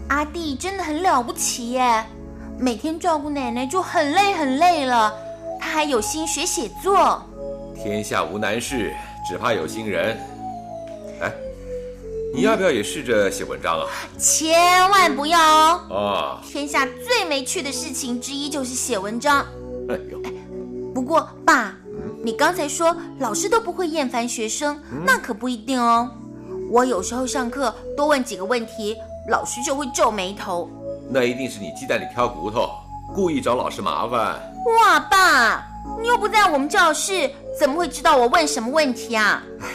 [0.08, 2.04] 阿弟真的很了不起耶！
[2.56, 5.12] 每天照顾奶奶就很累很累了，
[5.58, 7.20] 他还有心学写作。
[7.74, 8.94] 天下无难事，
[9.28, 10.16] 只怕有心人。
[12.34, 13.86] 你要不要也试着写文章啊？
[14.18, 15.80] 千万不要哦！
[15.90, 19.44] 啊，天下最没趣的事情之一就是写文章。
[19.88, 20.20] 哎呦，
[20.94, 21.74] 不过爸，
[22.22, 26.08] 你刚才说老师都不会厌烦学生，那可不一定哦。
[26.70, 28.96] 我有时候上课多问几个问题，
[29.30, 30.70] 老师就会皱眉头。
[31.10, 32.70] 那一定是你鸡蛋里挑骨头，
[33.14, 34.40] 故意找老师麻烦。
[34.76, 35.66] 哇，爸，
[36.00, 39.42] 你又不在我们教室，怎么会知道我问什么问题啊？
[39.60, 39.72] 哎呀，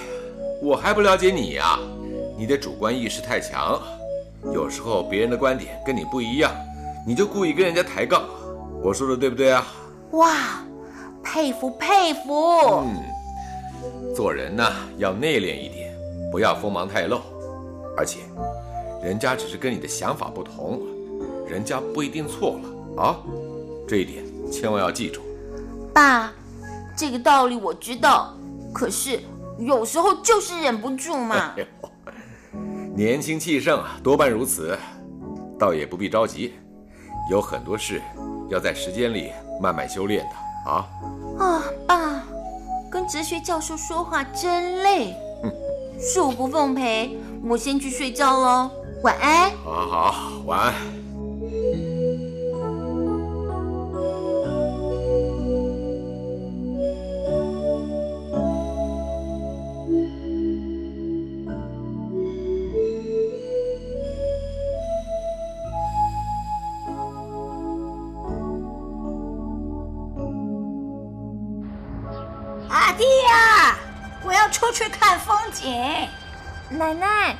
[0.61, 1.77] 我还不了解你呀。
[2.43, 3.81] 你的主观意识太强，
[4.53, 6.51] 有时候别人的观点跟你不一样，
[7.07, 8.21] 你就故意跟人家抬杠。
[8.83, 9.65] 我说的对不对啊？
[10.11, 10.61] 哇，
[11.23, 12.83] 佩服佩服。
[12.83, 15.95] 嗯，做人呢要内敛一点，
[16.33, 17.21] 不要锋芒太露。
[17.95, 18.19] 而且，
[19.01, 20.81] 人家只是跟你的想法不同，
[21.47, 23.15] 人家不一定错了啊。
[23.87, 25.21] 这一点千万要记住。
[25.93, 26.29] 爸，
[26.93, 28.35] 这个道理我知道，
[28.73, 29.17] 可是
[29.59, 31.55] 有时候就是忍不住嘛。
[32.95, 34.77] 年轻气盛啊，多半如此，
[35.57, 36.53] 倒也不必着急，
[37.31, 37.99] 有很多事
[38.49, 40.87] 要在时间里慢慢修炼的啊。
[41.39, 42.23] 啊，爸，
[42.91, 45.15] 跟哲学教授说话真累，
[45.99, 48.69] 恕不奉陪，我先去睡觉喽，
[49.01, 49.49] 晚安。
[49.63, 51.02] 好好，晚安。
[76.69, 77.35] 奶奶，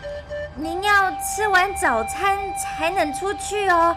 [0.56, 3.96] 您要吃完早餐才能出去哦。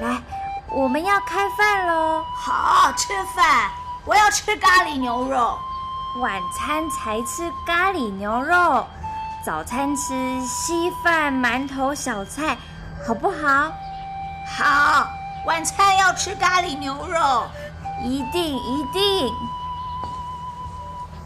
[0.00, 0.20] 来，
[0.68, 2.24] 我们要开饭喽。
[2.34, 3.70] 好，吃饭，
[4.04, 5.58] 我要吃咖喱牛肉。
[6.20, 8.86] 晚餐才吃咖喱牛肉，
[9.44, 12.56] 早餐吃稀饭、馒头、小菜，
[13.06, 13.72] 好不好？
[14.46, 15.08] 好，
[15.46, 17.46] 晚餐要吃咖喱牛肉，
[18.02, 19.32] 一定一定。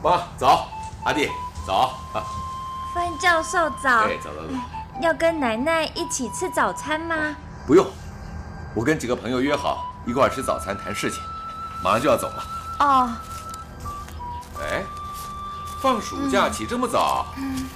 [0.02, 0.66] 妈，走。
[1.04, 1.30] 阿弟，
[1.66, 1.90] 走。
[3.14, 4.06] 范教授早。
[5.00, 7.14] 要跟奶奶一起吃早餐吗？
[7.66, 7.86] 不用，
[8.74, 11.22] 我跟几个朋友约好一块吃早餐谈事情，
[11.82, 12.44] 马上就要走了。
[12.80, 13.10] 哦。
[14.60, 14.82] 哎，
[15.80, 17.26] 放暑假起这么早？
[17.36, 17.66] 嗯。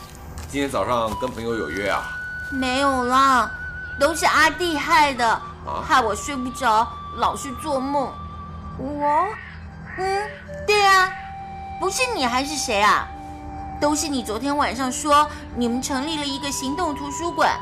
[0.48, 2.02] 今天早上跟朋友有约啊？
[2.50, 3.50] 没有啦，
[4.00, 5.40] 都是阿弟害的，
[5.86, 8.10] 害我睡不着，老是做梦。
[8.78, 9.26] 我？
[9.98, 10.30] 嗯，
[10.66, 11.10] 对啊，
[11.80, 13.06] 不是你还是谁啊？
[13.80, 17.58] 都是你昨天晚上说你们成立了一个行动图书馆，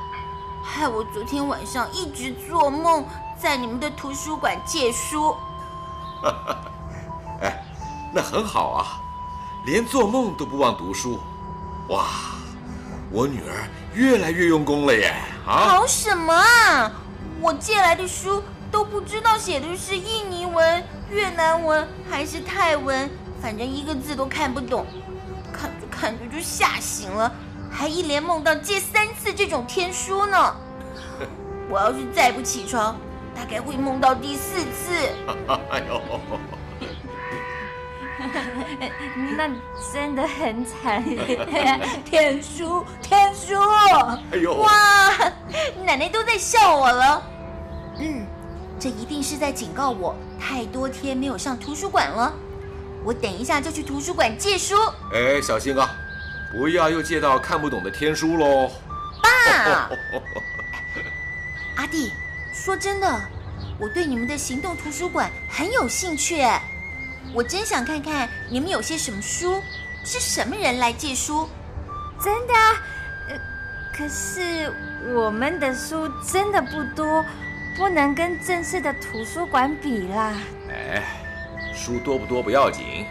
[0.65, 3.05] 害我昨天晚上一直做梦，
[3.39, 5.37] 在你们的图书馆借书。
[7.43, 7.63] 哎，
[8.15, 9.01] 那很好啊，
[9.67, 11.21] 连做梦都不忘读书，
[11.89, 12.07] 哇，
[13.11, 15.15] 我女儿越来越用功了耶！
[15.47, 16.91] 啊，好什么啊？
[17.43, 23.11] 我借来的书都不知道写的是印尼文、越南文还是泰文，
[23.43, 24.87] 反正一个字都看不懂。
[25.99, 27.33] 看着就吓醒了，
[27.71, 30.55] 还一连梦到借三次这种天书呢。
[31.71, 32.97] 我要是再不起床，
[33.35, 34.93] 大概会梦到第四次。
[35.71, 36.03] 哎呦，
[39.37, 39.51] 那
[39.93, 41.03] 真的很惨。
[42.05, 43.55] 天书，天书！
[44.33, 44.71] 哎呦，哇，
[45.85, 47.23] 奶奶都在笑我了。
[47.99, 48.27] 嗯，
[48.79, 52.33] 这一定是在警告我太多天没有上图书馆了。
[53.07, 54.75] 我等一下就去图书馆借书。
[55.15, 55.89] 哎，小心啊，
[56.51, 58.69] 不要又借到看不懂的天书喽。
[59.23, 59.89] 爸，
[61.79, 62.11] 阿弟，
[62.53, 63.21] 说真的，
[63.79, 66.45] 我对你们的行动图书馆很有兴趣。
[67.33, 69.63] 我真想看看你们有些什么书，
[70.05, 71.49] 是什么人来借书？
[72.21, 72.83] 真的啊？
[73.29, 73.39] 呃，
[73.97, 74.73] 可是
[75.15, 77.25] 我们的书真的不多，
[77.77, 80.35] 不能跟正式的图书馆比啦。
[80.71, 81.03] 哎，
[81.77, 83.05] 书多不多不要紧，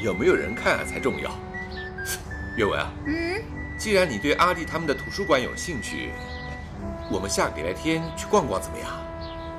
[0.00, 1.30] 有没有人看才重要。
[2.56, 3.42] 月文啊，嗯，
[3.78, 6.12] 既然你对阿弟他们的图书馆有兴趣，
[7.10, 8.88] 我们下个礼拜天去逛逛怎么样？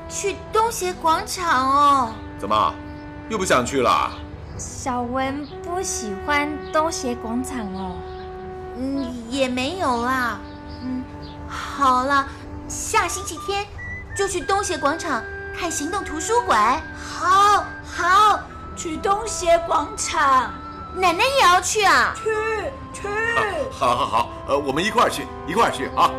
[0.08, 2.14] 去东协广场哦。
[2.38, 2.74] 怎么，
[3.30, 4.12] 又不想去了？
[4.58, 7.96] 小文不喜欢东协广场哦。
[8.78, 10.40] 嗯，也没有啦。
[10.84, 11.04] 嗯，
[11.48, 12.28] 好了，
[12.68, 13.66] 下星期天
[14.16, 15.24] 就去东协广场
[15.58, 16.82] 看行动图书馆。
[16.98, 18.40] 好，好，
[18.76, 20.52] 去东协广场。
[20.96, 22.14] 奶奶也要去啊？
[22.18, 22.30] 去
[22.94, 23.08] 去。
[23.72, 26.12] 好好好，呃，我们一块儿去，一块儿去啊。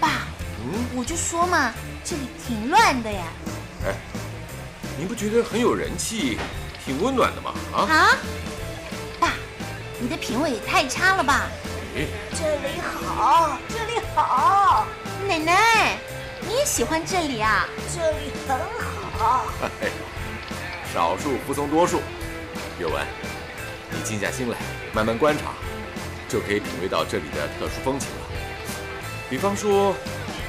[0.00, 0.08] 爸，
[0.64, 3.24] 嗯，我就说嘛，这里挺乱的呀。
[4.92, 6.38] 哎，你不觉得很有人气，
[6.84, 7.54] 挺温暖的吗？
[7.72, 7.78] 啊？
[7.80, 8.16] 啊？
[9.18, 9.32] 爸，
[9.98, 11.48] 你的品味也太差了吧？
[11.96, 14.86] 哎，这里好，这里好。
[15.26, 15.98] 奶奶，
[16.40, 17.66] 你也喜欢这里啊？
[17.94, 18.58] 这里很
[19.18, 19.46] 好。
[19.80, 19.88] 哎，
[20.92, 22.02] 少数服从多数。
[22.78, 23.06] 月文，
[23.90, 24.56] 你静下心来，
[24.92, 25.52] 慢慢观察，
[26.28, 28.16] 就可以品味到这里的特殊风情了。
[29.30, 29.94] 比方说，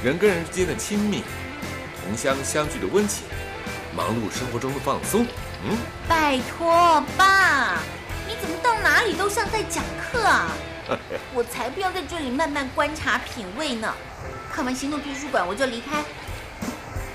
[0.02, 1.22] 人跟人之间的亲密，
[2.02, 3.24] 同乡相聚的温情，
[3.96, 5.26] 忙碌生活中的放松。
[5.64, 5.76] 嗯，
[6.08, 7.78] 拜托，爸，
[8.28, 10.50] 你怎么到哪里都像在讲课啊？
[11.32, 13.94] 我才不要在这里慢慢观察品味呢！
[14.52, 16.04] 看完行动图书馆我就离开。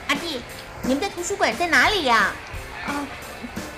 [0.08, 0.42] 阿弟，
[0.82, 2.32] 你们的图书馆在哪里呀？
[2.88, 3.06] 哦，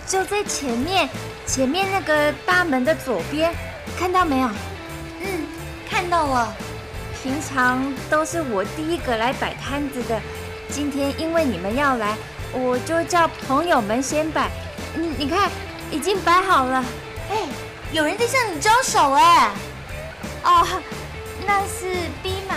[0.07, 1.09] 就在前面，
[1.45, 3.53] 前面那个大门的左边，
[3.99, 4.49] 看到没有？
[5.19, 5.45] 嗯，
[5.89, 6.53] 看到了。
[7.21, 10.19] 平常都是我第一个来摆摊子的，
[10.69, 12.17] 今天因为你们要来，
[12.53, 14.49] 我就叫朋友们先摆。
[14.95, 15.49] 嗯，你看，
[15.89, 16.83] 已经摆好了。
[17.29, 17.37] 哎，
[17.91, 19.49] 有人在向你招手哎。
[20.43, 20.67] 哦，
[21.45, 22.55] 那是 B 马，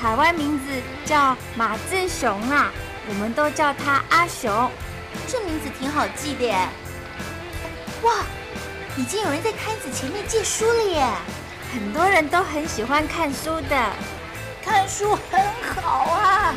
[0.00, 0.64] 台湾名字
[1.04, 2.72] 叫马志雄啊，
[3.08, 4.70] 我们都叫他阿雄，
[5.26, 6.68] 这名字挺好记的耶。
[8.02, 8.12] 哇，
[8.96, 11.06] 已经有人在摊子前面借书了耶！
[11.72, 13.92] 很多人都很喜欢看书的，
[14.62, 15.40] 看书很
[15.74, 16.54] 好啊。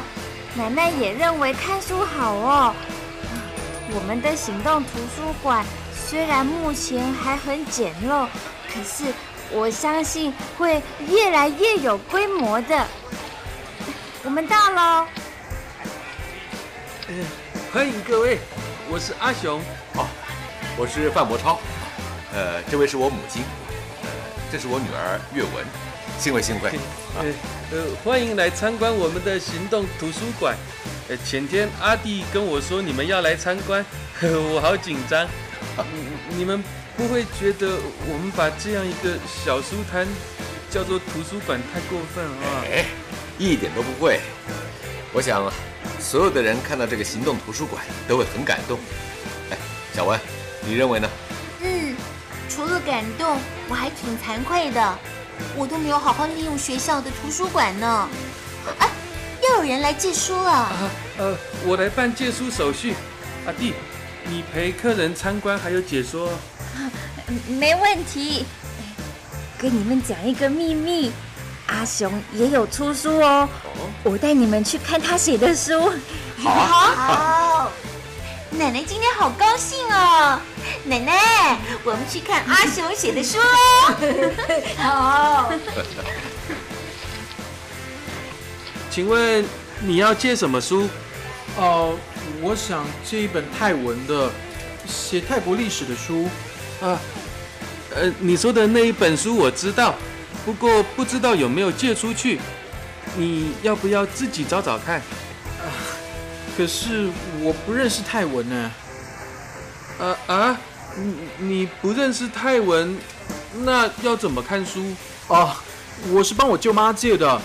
[0.58, 2.74] 奶奶也认为看书好哦。
[3.94, 8.28] 我们的行动图书馆虽然目前还很简陋，
[8.74, 9.14] 可是。
[9.50, 12.86] 我相信会越来越有规模的。
[14.26, 15.08] 我们到喽！
[17.72, 18.40] 欢迎各位，
[18.90, 19.62] 我是阿雄。
[19.96, 20.06] 哦，
[20.78, 21.62] 我是范博超。
[22.34, 23.42] 呃，这位是我母亲。
[24.04, 24.10] 呃，
[24.52, 25.66] 这是我女儿岳文。
[26.20, 26.72] 幸会幸会。
[27.18, 27.26] 呃
[27.72, 30.56] 呃，欢迎来参观我们的行动图书馆。
[31.10, 33.86] 呃，前天阿弟跟我说你们要来参观，
[34.22, 35.28] 我好紧张。
[36.38, 36.64] 你们。
[36.98, 37.78] 不会觉得
[38.10, 40.08] 我们把这样一个小书摊
[40.68, 42.66] 叫做图书馆太过分啊？
[42.74, 42.86] 哎，
[43.38, 44.20] 一点都不会。
[45.14, 45.48] 我想，
[46.00, 48.80] 所有的人看到这个行动图书馆都会很感动。
[49.52, 49.58] 哎，
[49.94, 50.20] 小文，
[50.66, 51.08] 你认为呢？
[51.62, 51.96] 嗯，
[52.50, 53.38] 除了感动，
[53.70, 55.00] 我还挺惭愧的，
[55.56, 58.10] 我都没有好好利用学校的图书馆呢。
[58.80, 58.90] 哎，
[59.44, 60.52] 又有人来借书了。
[60.52, 61.36] 啊，呃，
[61.66, 62.96] 我来办借书手续。
[63.46, 63.74] 阿弟，
[64.26, 66.30] 你陪客人参观还有解说。
[67.48, 68.46] 没问题，
[69.58, 71.12] 跟你们讲一个秘密，
[71.68, 73.48] 阿雄也有出书哦。
[74.04, 75.92] 我带你们去看他写的书。
[76.38, 77.72] 好啊， 好。
[78.52, 80.40] 奶奶今天好高兴哦，
[80.86, 83.44] 奶奶，我们去看阿雄写的书喽。
[84.82, 85.52] 好。
[88.90, 89.46] 请问
[89.82, 90.88] 你要借什么书？
[91.58, 91.96] 哦，
[92.42, 94.32] 我想借一本泰文的，
[94.88, 96.28] 写泰国历史的书。
[96.82, 96.98] 啊，
[97.96, 99.94] 呃，你说的那一本书我知道，
[100.46, 102.40] 不过不知道有没有借出去，
[103.16, 105.02] 你要不要自己找找看？
[106.58, 107.08] 可是
[107.40, 108.72] 我不认识泰文呢。
[110.00, 110.58] 啊啊，
[110.96, 112.98] 你你不认识泰文，
[113.64, 114.84] 那要怎么看书？
[115.28, 115.56] 哦，
[116.12, 117.40] 我是帮我舅妈借的，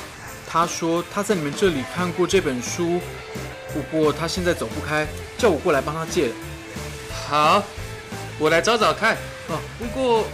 [0.49, 3.01] 她说她在你们这里看过这本书，
[3.75, 5.07] 不过她现在走不开，
[5.37, 6.31] 叫我过来帮她借。
[7.29, 7.63] 好，
[8.39, 9.15] 我来找找看。
[9.49, 10.25] 哦，不过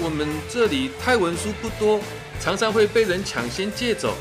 [0.00, 2.00] 我们这里泰文书不多，
[2.40, 4.14] 常常会被人抢先借走。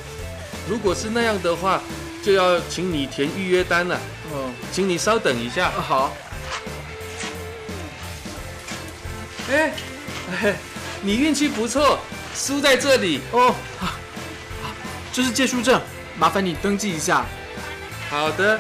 [0.69, 1.81] 如果是那样的话，
[2.23, 3.99] 就要请你填预约单了。
[4.31, 5.69] 哦，请你稍等一下。
[5.69, 6.13] 好。
[9.51, 9.73] 哎，
[11.01, 11.99] 你运气不错，
[12.33, 13.19] 输在这里。
[13.31, 13.89] 哦，好，
[15.11, 15.81] 这是借书证，
[16.17, 17.25] 麻烦你登记一下。
[18.09, 18.59] 好的。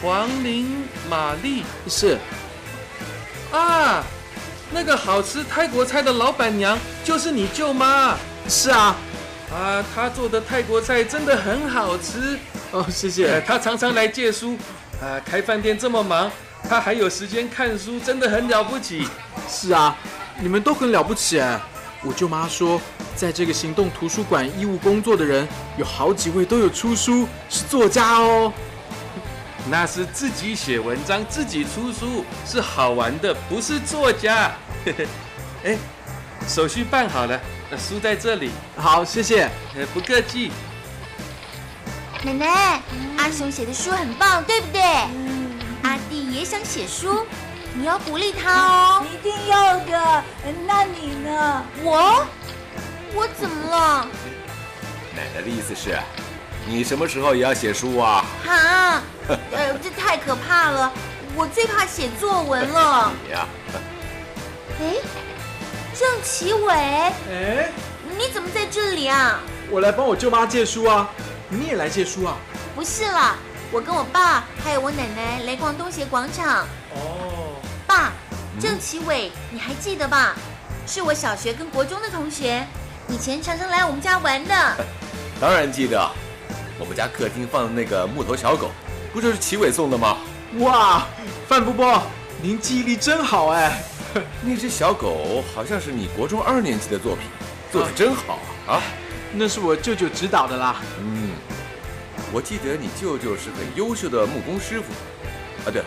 [0.00, 2.18] 黄玲玛丽是。
[3.52, 4.02] 啊，
[4.70, 8.16] 那个好吃泰国菜的老板娘就是你舅妈。
[8.48, 8.96] 是啊。
[9.52, 12.38] 啊，他做的泰国菜真的很好吃。
[12.70, 13.40] 哦，谢谢。
[13.42, 14.56] 他常常来借书。
[15.00, 16.30] 啊，开饭店这么忙。
[16.68, 19.06] 他还有时间看书，真的很了不起。
[19.48, 19.94] 是啊，
[20.40, 21.60] 你们都很了不起哎。
[22.04, 22.80] 我舅妈说，
[23.14, 25.46] 在这个行动图书馆义务工作的人，
[25.76, 28.52] 有好几位都有出书，是作家哦。
[29.68, 34.50] 那是自己写文章，自己出书，是好玩的，不是作家。
[35.62, 35.76] 哎，
[36.48, 37.40] 手续办好了，
[37.76, 38.50] 书在这里。
[38.76, 39.48] 好，谢谢。
[39.76, 40.50] 呃不客气。
[42.24, 42.82] 奶奶，
[43.18, 44.80] 阿雄写的书很棒，对不对？
[45.82, 47.26] 阿弟也想写书，
[47.74, 49.04] 你要鼓励他哦。
[49.12, 50.24] 一定要的。
[50.66, 51.64] 那你呢？
[51.82, 52.24] 我？
[53.14, 54.06] 我怎么了？
[55.14, 55.98] 奶奶的意思是，
[56.66, 58.24] 你什么时候也要写书啊？
[58.46, 59.02] 哈，
[59.52, 60.92] 呃，这太可怕了，
[61.34, 63.12] 我最怕写作文了。
[63.26, 63.46] 你呀？
[64.80, 64.94] 哎，
[66.02, 66.72] 郑奇伟。
[66.72, 67.70] 哎，
[68.18, 69.38] 你怎么在这里啊？
[69.70, 71.08] 我来帮我舅妈借书啊。
[71.48, 72.36] 你也来借书啊？
[72.74, 73.36] 不是啦。
[73.70, 76.66] 我跟我爸还有我奶奶来逛东协广场。
[76.92, 77.54] 哦，
[77.86, 78.10] 爸，
[78.60, 80.34] 郑奇伟，你还记得吧？
[80.88, 82.66] 是我小学跟国中的同学，
[83.08, 84.76] 以前常常来我们家玩的。
[85.40, 86.10] 当然记得，
[86.80, 88.72] 我们家客厅放的那个木头小狗，
[89.12, 90.16] 不就是奇伟送的吗？
[90.58, 91.06] 哇，
[91.46, 92.02] 范伯伯，
[92.42, 93.80] 您记忆力真好哎！
[94.42, 97.26] 那只小狗好像是你国中二年级的作品，
[97.70, 98.80] 做的真好啊！
[99.34, 100.76] 那是我舅舅指导的啦。
[101.00, 101.30] 嗯。
[102.32, 104.86] 我记得你舅舅是很优秀的木工师傅，
[105.66, 105.82] 啊对，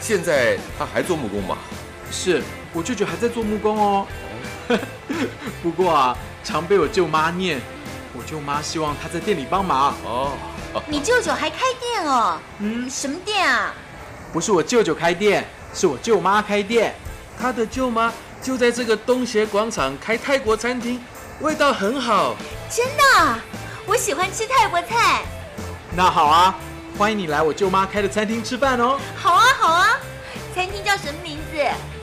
[0.00, 1.56] 现在他还做木工吗？
[2.10, 2.42] 是
[2.74, 4.06] 我舅舅还在做木工哦。
[5.62, 7.60] 不过啊，常被我舅妈念。
[8.14, 9.94] 我舅妈希望他在店里帮忙。
[10.04, 10.32] 哦，
[10.86, 12.38] 你舅舅还开店哦？
[12.58, 13.72] 嗯，什么店啊？
[14.30, 16.94] 不是我舅舅开店，是我舅妈开店。
[17.42, 21.02] 他的舅妈就在这个东协广场开泰国餐厅，
[21.40, 22.36] 味道很好。
[22.70, 23.36] 真的，
[23.84, 25.22] 我喜欢吃泰国菜。
[25.90, 26.54] 那好啊，
[26.96, 28.96] 欢迎你来我舅妈开的餐厅吃饭哦。
[29.16, 29.88] 好啊，好啊，
[30.54, 31.58] 餐厅叫什么名字？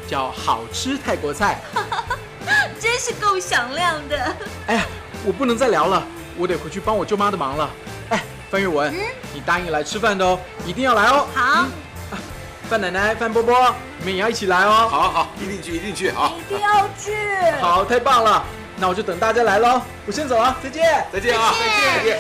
[0.10, 1.62] 叫好吃泰国菜。
[2.78, 4.36] 真是够响亮的。
[4.68, 4.86] 哎呀，
[5.26, 6.04] 我不能再聊了，
[6.38, 7.70] 我得回去帮我舅妈的忙了。
[8.10, 8.22] 哎，
[8.52, 8.94] 范玉文，
[9.34, 11.26] 你答应来吃饭的哦，一定要来哦。
[11.34, 11.66] 好。
[12.70, 14.88] 范奶奶、范波波，你们也要一起来哦。
[14.92, 16.32] 好好，一定去，一定去啊！
[16.38, 17.16] 一定要去。
[17.60, 18.46] 好，太棒了，
[18.78, 19.82] 那我就等大家来喽。
[20.06, 21.52] 我先走了，再见，再见啊，
[21.98, 22.20] 再见。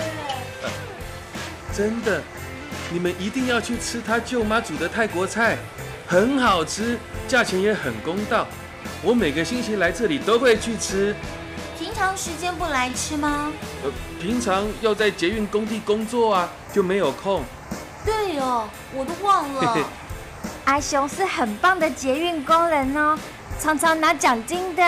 [1.72, 2.20] 真的，
[2.92, 5.56] 你们一定要去吃他舅妈煮的泰国菜，
[6.08, 6.98] 很好吃，
[7.28, 8.48] 价钱也很公道。
[9.04, 11.16] 我每个星期来这里都会去吃。
[11.78, 13.54] 平常时间不来吃吗？
[13.84, 17.44] 呃，平常要在捷运工地工作啊，就没有空。
[18.04, 19.78] 对哦，我都忘了。
[20.70, 23.18] 阿雄是很棒的捷运工人哦，
[23.60, 24.84] 常常拿奖金的。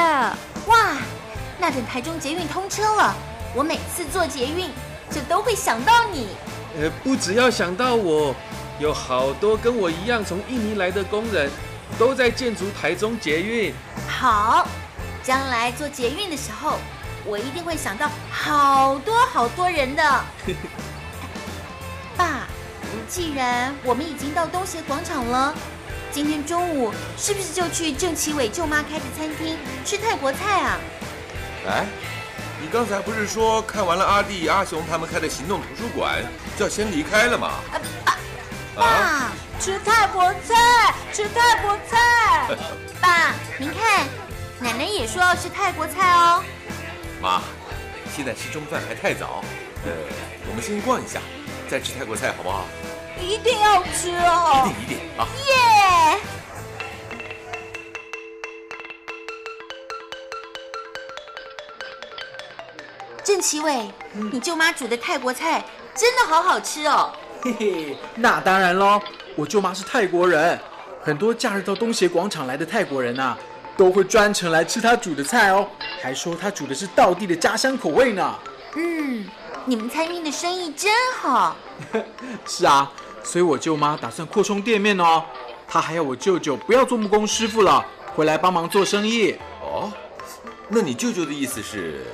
[0.67, 0.95] 哇，
[1.57, 3.15] 那等台中捷运通车了，
[3.55, 4.69] 我每次坐捷运
[5.09, 6.27] 就都会想到你。
[6.79, 8.35] 呃，不只要想到我，
[8.77, 11.49] 有好多跟我一样从印尼来的工人，
[11.97, 13.73] 都在建筑台中捷运。
[14.07, 14.67] 好，
[15.23, 16.77] 将来坐捷运的时候，
[17.25, 20.23] 我一定会想到好多好多人的。
[22.15, 22.45] 爸，
[23.07, 25.53] 既然我们已经到东协广场了，
[26.11, 30.79] 今天中午是不是就去郑其伟舅妈开的餐厅吃泰国菜啊？
[31.67, 31.85] 哎。
[32.63, 36.23] 你刚才不是说看完了阿弟、阿雄他们开的行动图书馆，
[36.55, 37.53] 就要先离开了吗？
[38.75, 42.55] 爸，吃泰国菜，吃泰国菜。
[43.01, 44.05] 爸，您看，
[44.59, 46.43] 奶奶也说要吃泰国菜哦。
[47.19, 47.41] 妈，
[48.15, 49.43] 现在吃中饭还太早，
[49.83, 49.91] 呃，
[50.47, 51.19] 我们先逛一下，
[51.67, 52.67] 再吃泰国菜好不好？
[53.21, 54.67] 一定要吃哦！
[54.67, 55.27] 一定一定啊！
[55.47, 56.19] 耶！
[63.23, 65.63] 郑奇伟，你舅妈煮的泰国菜
[65.95, 67.13] 真的好好吃哦！
[67.43, 68.99] 嘿嘿，那当然喽，
[69.35, 70.59] 我舅妈是泰国人，
[71.01, 73.37] 很多假日到东协广场来的泰国人呐，
[73.77, 75.67] 都会专程来吃她煮的菜哦，
[76.01, 78.39] 还说她煮的是道地的家乡口味呢。
[78.75, 79.27] 嗯，
[79.65, 81.55] 你们餐厅的生意真好。
[82.45, 82.91] 是啊，
[83.23, 85.23] 所以我舅妈打算扩充店面哦。
[85.67, 89.35] 她还要我舅舅不要做木工师傅了，回来帮忙做生意。
[89.61, 89.91] 哦，
[90.67, 92.05] 那你舅舅的意思是？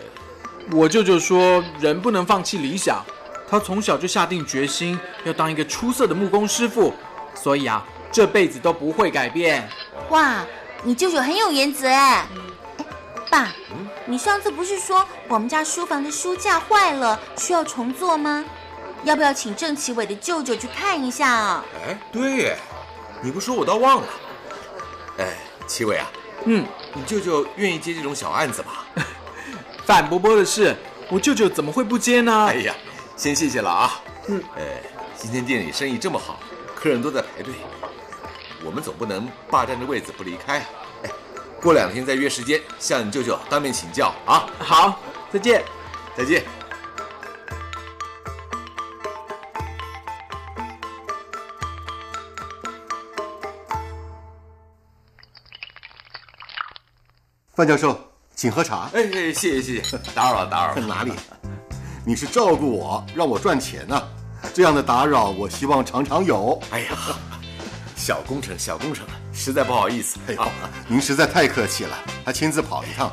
[0.72, 3.04] 我舅舅说，人不能放弃理想。
[3.50, 6.94] 他从小就下定决心要当一个出色的木工师傅，
[7.34, 9.68] 所以啊，这辈子都不会改变。
[10.10, 10.44] 哇，
[10.84, 12.28] 你舅舅很有原则哎！
[12.78, 12.86] 哎，
[13.32, 13.48] 爸，
[14.06, 18.44] 你上次不是说我们家书房的书架坏了，需要重做吗？
[19.04, 21.66] 要不要请郑奇伟的舅舅去看一下啊？
[21.86, 22.58] 哎，对，
[23.22, 24.08] 你不说我倒忘了。
[25.20, 26.08] 哎，奇伟啊，
[26.46, 29.04] 嗯，你舅舅愿意接这种小案子吗？
[29.86, 30.76] 范伯伯的事，
[31.10, 32.48] 我舅舅怎么会不接呢？
[32.48, 32.76] 哎呀，
[33.16, 34.02] 先谢谢了啊。
[34.28, 34.82] 嗯，哎，
[35.18, 36.40] 今天店里生意这么好，
[36.76, 37.54] 客人都在排队，
[38.66, 40.66] 我们总不能霸占着位子不离开啊。
[41.04, 41.10] 哎，
[41.62, 44.50] 过两天再约时间向你舅舅当面请教啊。
[44.60, 45.00] 好，
[45.32, 45.64] 再见，
[46.18, 46.44] 再见。
[57.58, 58.00] 范教授，
[58.36, 58.88] 请喝茶。
[58.94, 60.86] 哎哎，谢谢谢谢，打扰了打扰了。
[60.86, 61.12] 哪里？
[62.06, 64.00] 你是照顾我，让我赚钱呢、
[64.54, 66.62] 这样的打扰，我希望常常有。
[66.70, 66.92] 哎呀，
[67.98, 70.20] 小工程小工程，实在不好意思。
[70.28, 70.48] 哎呦，
[70.88, 73.12] 您实在太客气了，还亲自跑一趟。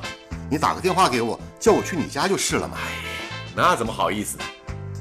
[0.51, 2.77] 你打个电话给我，叫我去你家就是了嘛。
[2.77, 2.91] 哎
[3.57, 4.45] 那怎么好意思呢？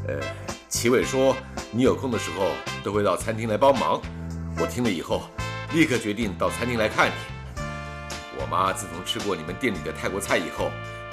[0.08, 0.20] 呃，
[0.70, 1.36] 齐伟说
[1.70, 4.02] 你有空的时候都会到餐厅来帮忙，
[4.58, 5.24] 我听了以后，
[5.74, 7.33] 立刻决定到餐厅来看你。
[8.54, 10.70] 我妈自从吃过你们店里的泰国菜以后，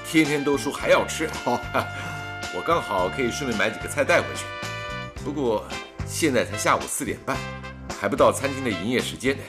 [0.07, 1.27] 天天都说还要吃。
[1.47, 1.59] 哦，
[2.55, 4.45] 我刚好可以顺便买几个菜带回去。
[5.25, 5.67] 不过
[6.07, 7.35] 现在才下午四点半，
[7.99, 9.43] 还不到餐厅的营业时间呢。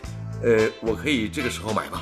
[0.43, 2.01] 呃，我可以这个时候买吗？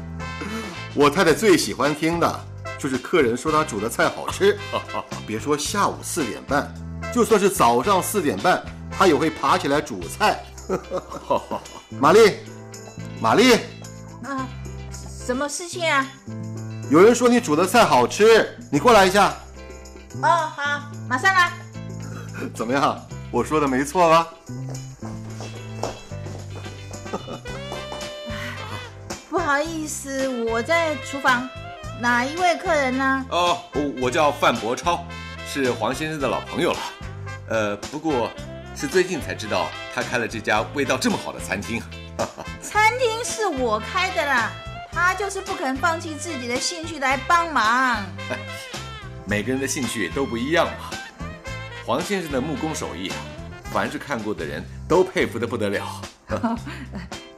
[0.96, 2.46] 我太太最喜欢听的
[2.78, 4.58] 就是客人说她煮的菜好吃。
[5.28, 6.72] 别说下午四点半，
[7.14, 10.42] 就算是早上四点半，她也会爬起来煮菜。
[11.90, 12.36] 玛丽，
[13.20, 13.52] 玛丽，
[14.24, 14.48] 啊，
[15.30, 16.04] 什么事情啊？
[16.90, 19.32] 有人说你煮的菜好吃，你过来一下。
[20.20, 21.52] 哦，好，马上来。
[22.52, 23.00] 怎么样？
[23.30, 24.26] 我说的没错吧？
[29.28, 31.48] 不好意思，我在厨房。
[32.00, 33.24] 哪一位客人呢？
[33.30, 35.04] 哦，我我叫范伯超，
[35.46, 36.78] 是黄先生的老朋友了。
[37.50, 38.28] 呃，不过
[38.74, 41.80] 是最近才知道他开了这家味道这么好的餐厅。
[42.60, 44.50] 餐厅是我开的啦，
[44.92, 48.04] 他就是不肯放弃自己的兴趣来帮忙。
[49.26, 50.90] 每个人的兴趣都不一样嘛。
[51.86, 53.16] 黄先生的木工手艺啊，
[53.72, 56.02] 凡是看过的人都佩服的不得了。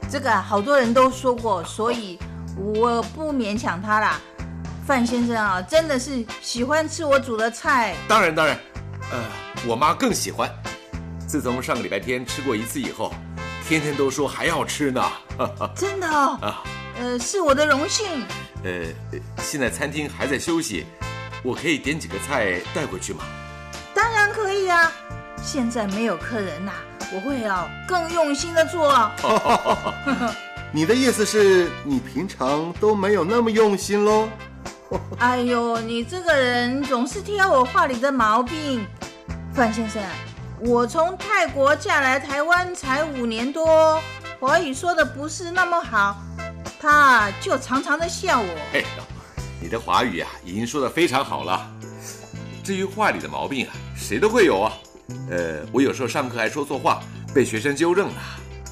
[0.09, 2.19] 这个啊好多人都说过，所以
[2.55, 4.19] 我不勉强他啦。
[4.85, 7.95] 范先生啊，真的是喜欢吃我煮的菜。
[8.07, 8.59] 当然当然，
[9.11, 9.23] 呃，
[9.65, 10.49] 我妈更喜欢。
[11.25, 13.13] 自从上个礼拜天吃过一次以后，
[13.67, 15.03] 天天都说还要吃呢。
[15.75, 16.63] 真的哦，啊，
[17.03, 18.25] 呃，是我的荣幸。
[18.63, 18.85] 呃，
[19.39, 20.85] 现在餐厅还在休息，
[21.43, 23.25] 我可以点几个菜带回去吗？
[23.93, 24.89] 当然可以啊，
[25.43, 26.71] 现在没有客人呐、
[27.13, 29.11] 我会要更用心的做。
[30.71, 34.29] 你的意思是你平常都没有那么用心喽？
[35.19, 38.87] 哎呦，你这个人总是挑我话里的毛病。
[39.53, 40.01] 范先生，
[40.61, 44.01] 我从泰国嫁来台湾才五年多，
[44.39, 46.17] 华语说的不是那么好，
[46.83, 48.59] 他就常常的笑我。
[48.73, 48.83] 哎，
[49.61, 51.65] 你的华语啊，已经说得非常好了。
[52.61, 54.73] 至于话里的毛病啊，谁都会有啊。
[55.31, 56.99] 呃，我有时候上课还说错话，
[57.33, 58.13] 被学生纠正了。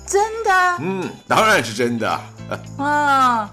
[0.06, 0.52] 真的？
[0.82, 2.22] 嗯，当然是真的。
[2.78, 3.50] 啊，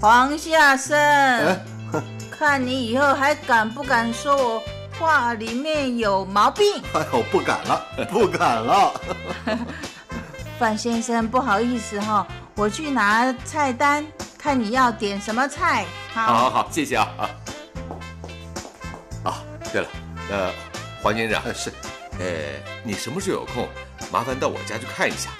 [0.00, 1.60] 黄夏生，哎
[2.30, 4.62] 看你以后还敢不敢说我
[4.98, 6.82] 话里面有毛病？
[6.94, 8.92] 哎呦，不敢了，不敢了。
[10.58, 12.26] 范先生，不好意思哈、
[12.56, 14.06] 我去拿菜单，
[14.38, 15.84] 看你要点什么菜。
[16.12, 17.30] 好好好，谢谢啊啊。
[19.24, 19.42] 啊，
[19.72, 19.88] 对了，
[20.30, 20.52] 呃，
[21.02, 21.72] 黄先生是，
[22.20, 22.26] 呃，
[22.84, 23.68] 你什么时候有空，
[24.12, 25.30] 麻烦到我家去看一下，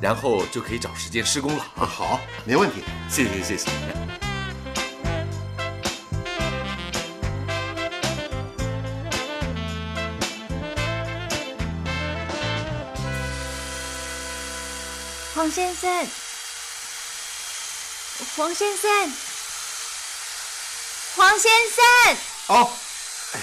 [0.00, 1.86] 然后就可以找时间施工了啊。
[1.86, 2.82] 好，没问题。
[3.08, 3.70] 谢谢谢谢。
[15.36, 15.90] 黄先生，
[18.36, 18.90] 黄先生，
[21.16, 22.70] 黄先生，哦，
[23.34, 23.40] 哎，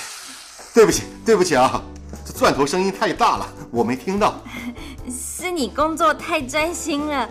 [0.74, 1.84] 对不起，对不起啊，
[2.26, 4.41] 这钻头声音太大了，我没听到。
[5.11, 7.30] 是你工作太专心了。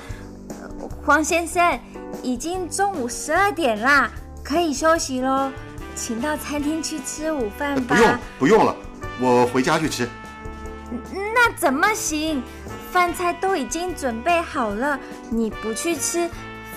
[0.48, 1.80] 呃黄先生，
[2.22, 4.10] 已经中午十二点啦，
[4.44, 5.50] 可以休息喽，
[5.96, 7.96] 请到餐厅去吃午饭吧。
[7.96, 8.76] 不用，不用了，
[9.18, 10.06] 我回家去吃。
[11.10, 12.42] 那那怎么行？
[12.92, 14.98] 饭菜都已经准备好了，
[15.30, 16.28] 你不去吃，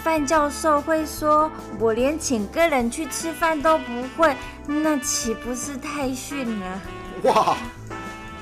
[0.03, 1.49] 范教授会说
[1.79, 4.35] 我连请个人去吃饭都不会，
[4.67, 6.81] 那岂不是太逊了？
[7.23, 7.55] 哇，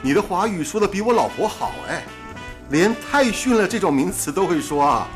[0.01, 2.01] 你的华语说的比我老婆好哎，
[2.72, 5.07] 连太逊了这种名词都会说啊。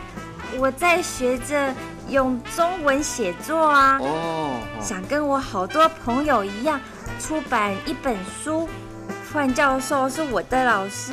[0.59, 1.73] 我在学着
[2.09, 6.79] 用中文写作啊，哦，想跟我好多朋友一样
[7.19, 8.69] 出版一本书。
[9.23, 11.11] 范教授是我的老师。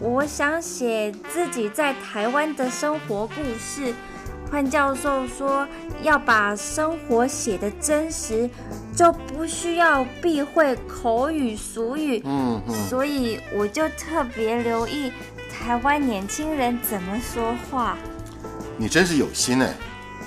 [0.00, 3.94] 我想写自己在台湾的生活故事。
[4.50, 5.66] 范教授说
[6.02, 8.48] 要把生活写得真实，
[8.94, 12.22] 就不需要避讳口语俗语。
[12.24, 15.12] 嗯嗯，所以我就特别留意
[15.50, 17.96] 台湾年轻人怎么说话。
[18.76, 19.74] 你真是有心哎！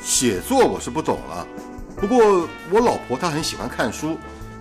[0.03, 1.47] 写作我是不懂了，
[1.97, 4.18] 不过我老婆她很喜欢看书，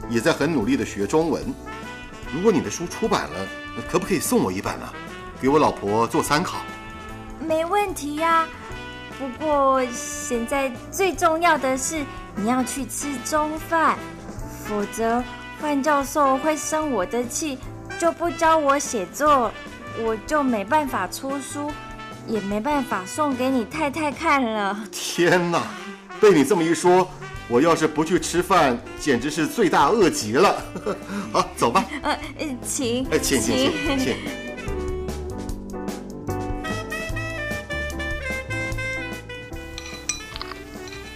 [0.09, 1.43] 也在很努力的学中文。
[2.35, 3.47] 如果你的书出版了，
[3.89, 4.89] 可不可以送我一本呢？
[5.41, 6.59] 给我老婆做参考。
[7.47, 8.47] 没问题呀，
[9.19, 12.05] 不过现在最重要的是
[12.35, 13.97] 你要去吃中饭，
[14.67, 15.23] 否则
[15.59, 17.59] 范教授会生我的气，
[17.99, 19.51] 就不教我写作，
[20.05, 21.73] 我就没办法出书，
[22.27, 24.79] 也没办法送给你太太看了。
[24.93, 25.63] 天哪，
[26.21, 27.09] 被你这么一说，
[27.49, 30.63] 我要是不去吃饭，简直是罪大恶极了。
[31.33, 31.85] 好，走吧。
[32.03, 32.19] 呃，
[32.63, 33.07] 请。
[33.11, 34.15] 哎，请请请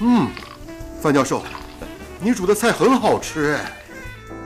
[0.03, 0.31] 嗯，
[1.03, 1.43] 范教授，
[2.19, 3.73] 你煮的菜很好吃哎。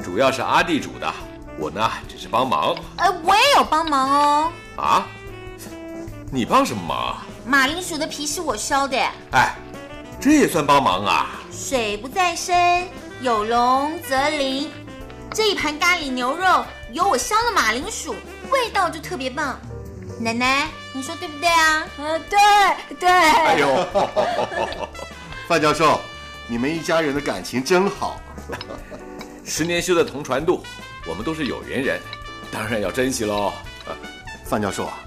[0.02, 1.12] 主要是阿弟煮的，
[1.56, 2.74] 我呢只是帮忙。
[2.96, 4.52] 哎，我也有帮忙哦。
[4.76, 5.06] 啊？
[6.30, 7.16] 你帮什么忙？
[7.46, 8.98] 马铃薯的皮是我削的。
[9.30, 9.54] 哎，
[10.20, 11.40] 这也算帮忙啊？
[11.52, 12.88] 水不在深，
[13.20, 14.70] 有龙则灵。
[15.32, 18.16] 这一盘咖喱牛肉有我削的马铃薯，
[18.50, 19.56] 味道就特别棒。
[20.18, 21.86] 奶奶，你说对不对啊？
[21.98, 22.38] 呃，对
[22.98, 23.08] 对。
[23.08, 23.86] 哎呦。
[25.46, 26.00] 范教授，
[26.48, 28.18] 你们一家人的感情真好。
[29.44, 30.64] 十年修得同船渡，
[31.06, 32.00] 我们都是有缘人，
[32.50, 33.52] 当然要珍惜喽。
[34.46, 34.98] 范教授啊，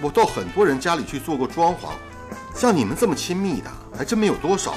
[0.00, 1.90] 我到很多人家里去做过装潢，
[2.54, 4.76] 像你们这么亲密的，还真没有多少。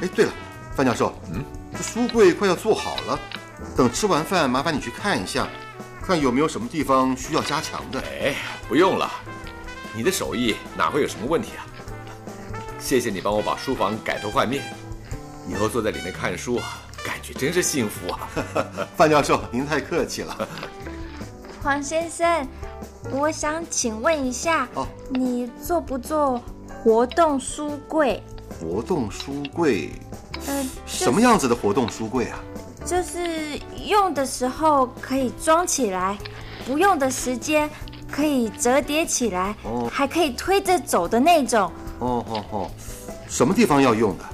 [0.00, 0.32] 哎，对了，
[0.76, 1.44] 范教授，嗯，
[1.76, 3.18] 这书柜快要做好了，
[3.76, 5.48] 等吃完饭，麻烦你去看一下，
[6.00, 8.00] 看有没有什么地方需要加强的。
[8.00, 8.36] 哎，
[8.68, 9.10] 不用了，
[9.96, 11.66] 你的手艺哪会有什么问题啊？
[12.82, 14.62] 谢谢你帮我把书房改头换面，
[15.48, 18.28] 以后坐在里面看书啊，感觉真是幸福啊！
[18.96, 20.48] 范教授，您太客气了。
[21.62, 22.46] 黄先生，
[23.12, 26.42] 我想请问一下，哦，你做不做
[26.82, 28.20] 活动书柜？
[28.60, 29.90] 活动书柜？
[30.48, 32.40] 呃，什么样子的活动书柜啊？
[32.84, 36.18] 就是用的时候可以装起来，
[36.66, 37.70] 不用的时间
[38.10, 41.70] 可以折叠起来，哦，还可以推着走的那种。
[42.02, 42.70] 哦哦哦，
[43.28, 44.24] 什么地方要用的？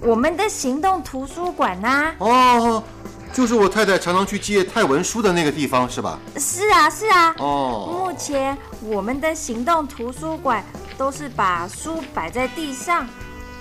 [0.00, 2.12] 我们的行动图书馆呐。
[2.18, 2.82] 哦，
[3.32, 6.18] 就是我太太常常去借泰文书的那个地方，是吧？
[6.38, 7.34] 是啊，是啊。
[7.38, 7.88] 哦。
[7.92, 10.64] 目前我们的行动图书馆
[10.96, 13.06] 都是把书摆在地上，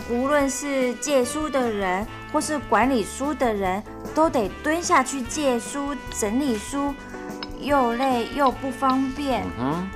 [0.10, 3.84] 无论是借书的人或是管理书的人，
[4.16, 6.94] 都得蹲下去借书、整理书，
[7.60, 9.44] 又累又不方便。
[9.60, 9.88] 嗯。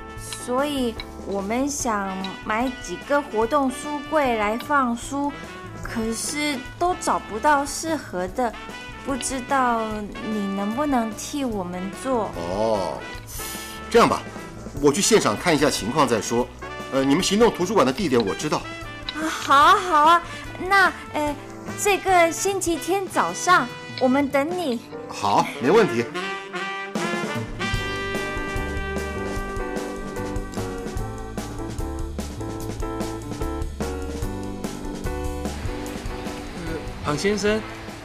[0.44, 0.94] 所以。
[1.26, 5.32] 我们想买几个活动书柜来放书，
[5.82, 8.52] 可是都找不到适合的，
[9.04, 9.84] 不知道
[10.28, 12.30] 你能不能替我们做？
[12.36, 12.98] 哦，
[13.90, 14.22] 这样吧，
[14.80, 16.46] 我去现场看一下情况再说。
[16.92, 18.62] 呃，你们行动图书馆的地点我知道。
[19.14, 20.22] 啊，好啊，好啊，
[20.68, 21.34] 那呃，
[21.80, 23.66] 这个星期天早上
[24.00, 24.80] 我们等你。
[25.08, 26.04] 好，没问题。
[37.16, 37.58] 庞先生，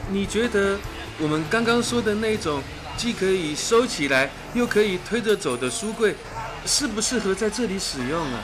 [0.08, 0.78] 你觉得
[1.18, 2.62] 我们刚刚说的那种
[2.96, 6.16] 既可以收起来又可以推着走的书柜，
[6.64, 8.40] 适不适合在这里使用啊？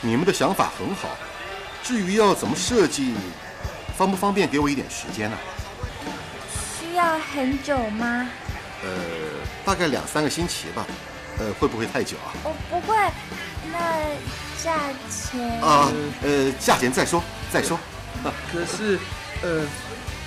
[0.00, 1.10] 你们的想法很好，
[1.84, 3.14] 至于要怎么设计，
[3.96, 5.36] 方不方便给我一点时间呢？
[6.80, 8.28] 需要很久吗？
[8.82, 8.90] 呃，
[9.64, 10.84] 大概两三个星期吧。
[11.38, 12.34] 呃，会不会太久啊？
[12.42, 12.96] 我不会。
[13.70, 13.78] 那
[14.60, 15.62] 价钱？
[15.62, 15.88] 啊，
[16.24, 17.22] 呃，价钱再说，
[17.52, 17.78] 再说。
[18.50, 18.98] 可是。
[19.44, 19.60] 呃，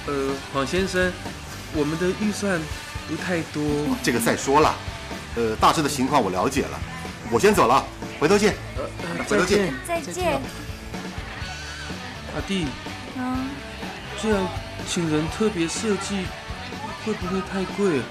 [0.05, 1.11] 呃，黄先生，
[1.73, 2.59] 我们的预算
[3.07, 3.63] 不太多。
[4.03, 4.75] 这个再说了，
[5.35, 6.79] 呃，大致的情况我了解了，
[7.31, 7.83] 我先走了，
[8.19, 8.53] 回头见。
[8.77, 8.83] 呃，
[9.27, 10.39] 回头见，再见。
[12.35, 12.67] 阿弟，
[13.17, 13.49] 嗯，
[14.21, 14.47] 这样
[14.87, 16.25] 请人特别设计，
[17.03, 18.01] 会不会太贵？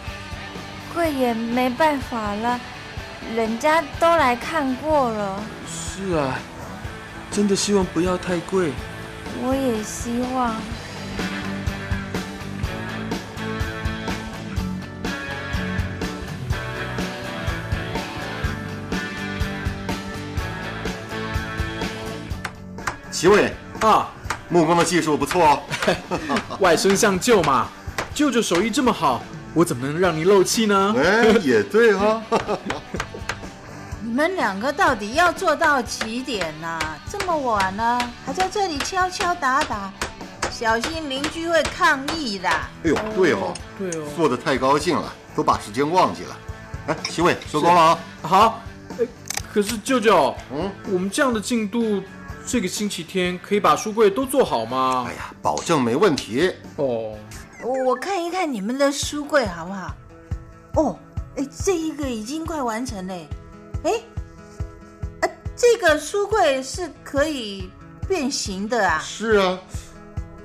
[0.92, 2.58] 贵也没办法了，
[3.36, 5.40] 人家都来看过了。
[5.70, 6.36] 是啊，
[7.30, 8.72] 真的希望不要太贵。
[9.40, 10.54] 我也希望。
[23.16, 23.50] 齐伟
[23.80, 24.10] 啊，
[24.50, 25.62] 木工的技术不错哦。
[26.60, 27.66] 外甥像舅嘛，
[28.14, 29.22] 舅舅手艺这么好，
[29.54, 30.94] 我怎么能让你漏气呢？
[30.98, 32.22] 哎，也对哈、
[34.04, 36.78] 你们两个到底要做到几点呐、
[37.10, 39.90] 这么晚了，还在这里敲敲打打，
[40.50, 42.50] 小心邻居会抗议的。
[42.50, 44.04] 哎呦，对哦，对哦。
[44.14, 46.36] 做的太高兴了，都把时间忘记了。
[46.88, 47.98] 哎，齐伟，收工了啊。
[48.20, 48.62] 好，
[49.00, 49.06] 哎，
[49.54, 52.02] 可是舅舅，嗯，我们这样的进度，
[52.46, 55.04] 这个星期天可以把书柜都做好吗？
[55.08, 56.54] 哎呀，保证没问题。
[56.76, 57.12] 哦，
[57.84, 59.94] 我看一看你们的书柜好不好？
[60.76, 60.98] 哦，
[61.36, 63.14] 哎，这一个已经快完成了。
[63.82, 63.90] 哎，
[65.22, 67.68] 啊，这个书柜是可以
[68.06, 69.00] 变形的啊。
[69.00, 69.58] 是啊，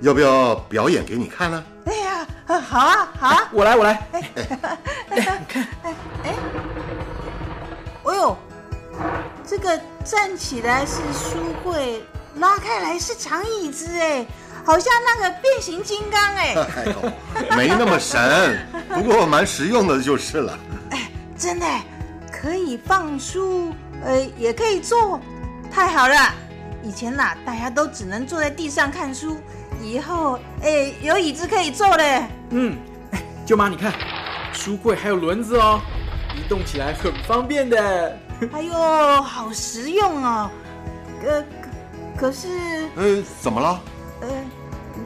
[0.02, 1.64] 要不要表演给你看呢？
[1.86, 3.50] 哎呀，啊好啊，好啊。
[3.54, 4.08] 我来，我来。
[4.12, 6.36] 哎，看，哎，哎，
[8.06, 8.36] 哎呦，
[9.46, 12.02] 这个站起来是书柜，
[12.36, 14.26] 拉开来是长椅子，哎，
[14.64, 20.58] 好像那个变形金刚，哎， 哎呦，没那么神，不过蛮实用的就是了。
[20.92, 21.66] 哎真的
[22.32, 23.74] 可以放书，
[24.06, 25.20] 呃，也可以坐，
[25.72, 26.16] 太好了。
[26.84, 29.38] 以前呐、大家都只能坐在地上看书，
[29.82, 32.24] 以后，哎，有椅子可以坐嘞。
[32.52, 32.78] 嗯，
[33.12, 33.94] 哎，舅妈，你看，
[34.54, 35.82] 书柜还有轮子哦，
[36.36, 38.18] 移动起来很方便的。
[38.52, 38.74] 哎呦，
[39.22, 40.50] 好实用哦。
[41.24, 41.42] 呃，
[42.18, 42.48] 可可是，
[42.96, 43.80] 呃，怎么了？
[44.22, 44.28] 呃，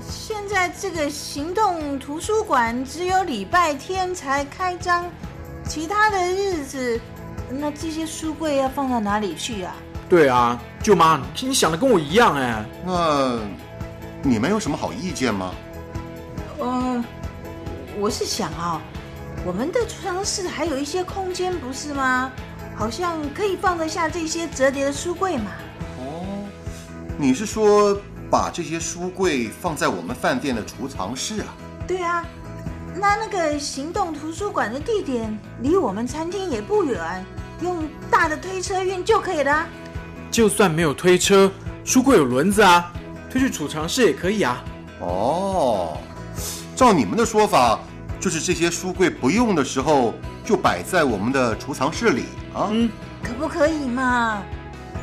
[0.08, 5.06] 现在这个行动图书馆只有礼拜天才开张，
[5.68, 7.00] 其他的日子，
[7.50, 9.76] 那这些书柜要放到哪里去啊？
[10.08, 12.64] 对啊，舅妈，你想的跟我一样哎。
[12.86, 13.38] 那
[14.22, 15.54] 你们有什么好意见吗？
[16.62, 17.04] 嗯、
[18.00, 18.82] 我是想啊、
[19.46, 22.32] 我们的储藏室还有一些空间，不是吗？
[22.78, 25.52] 好像可以放得下这些折叠的书柜嘛。
[26.00, 26.46] 哦，
[27.18, 27.98] 你是说
[28.30, 31.48] 把这些书柜放在我们饭店的储藏室啊？
[31.88, 32.26] 对啊，
[32.96, 37.26] 那那个行动图书馆的地点离我们餐厅也不远，
[37.62, 39.68] 用大的推车运就可以了啊。
[40.30, 41.50] 就算没有推车，
[41.86, 42.92] 书柜有轮子啊，
[43.30, 44.62] 推去储藏室也可以啊。
[45.00, 45.98] 哦，
[46.76, 47.80] 照你们的说法，
[48.20, 50.14] 就是这些书柜不用的时候，
[50.46, 52.70] 就摆在我们的储藏室里啊。
[52.72, 52.90] 嗯，
[53.24, 54.44] 可不可以嘛？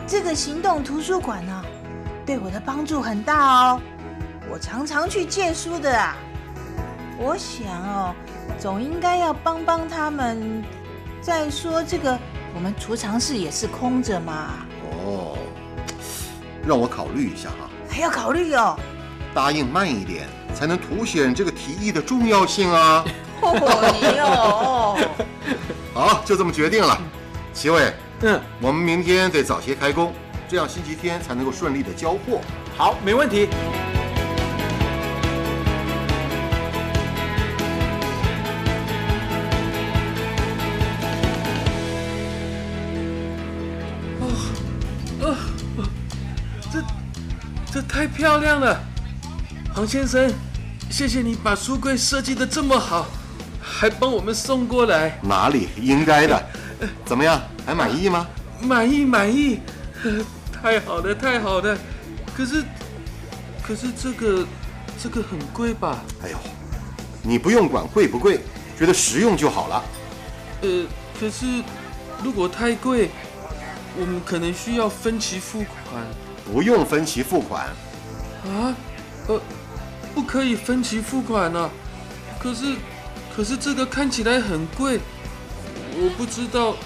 [0.06, 1.64] 这个行动图书馆呢、
[2.24, 3.80] 对我的帮助很大哦。
[4.50, 6.16] 我常常去借书的啊。
[7.18, 8.14] 我想哦，
[8.58, 10.62] 总应该要帮帮他们。
[11.20, 12.18] 再说这个，
[12.52, 14.54] 我们储藏室也是空着嘛，
[14.90, 15.38] 哦，
[16.66, 18.76] 让我考虑一下哈、还要考虑哦。
[19.32, 23.04] 答应慢一点，才能凸显这个提议的重要性啊。
[23.42, 24.96] 哦，你哦，
[25.92, 26.98] 好，就这么决定了。
[27.52, 30.14] 齐伟，嗯，我们明天得早些开工，
[30.48, 32.40] 这样星期天才能够顺利的交货。
[32.76, 33.48] 好，没问题。
[46.72, 46.82] 这
[47.70, 48.80] 这太漂亮了，
[49.74, 50.32] 黄先生，
[50.90, 53.06] 谢谢你把书柜设计的这么好，
[53.82, 56.40] 还帮我们送过来，哪里应该的？
[57.04, 58.28] 怎么样，还满意吗？
[58.60, 59.58] 满意满意，
[60.04, 61.76] 呃太好了太好了。
[62.32, 62.62] 可是
[63.60, 64.46] 可是这个
[65.02, 65.98] 这个很贵吧？
[66.22, 66.38] 哎呦，
[67.24, 68.38] 你不用管贵不贵，
[68.78, 69.82] 觉得实用就好了。
[70.60, 70.86] 呃，
[71.18, 71.44] 可是
[72.22, 73.10] 如果太贵，
[73.98, 76.00] 我们可能需要分期付款
[76.46, 77.66] 不用分期付款，
[78.44, 78.76] 啊？
[79.26, 79.40] 呃，
[80.14, 81.68] 不可以分期付款啊？
[82.38, 82.76] 可是
[83.34, 85.00] 可是这个看起来很贵，
[85.94, 86.76] 我不知道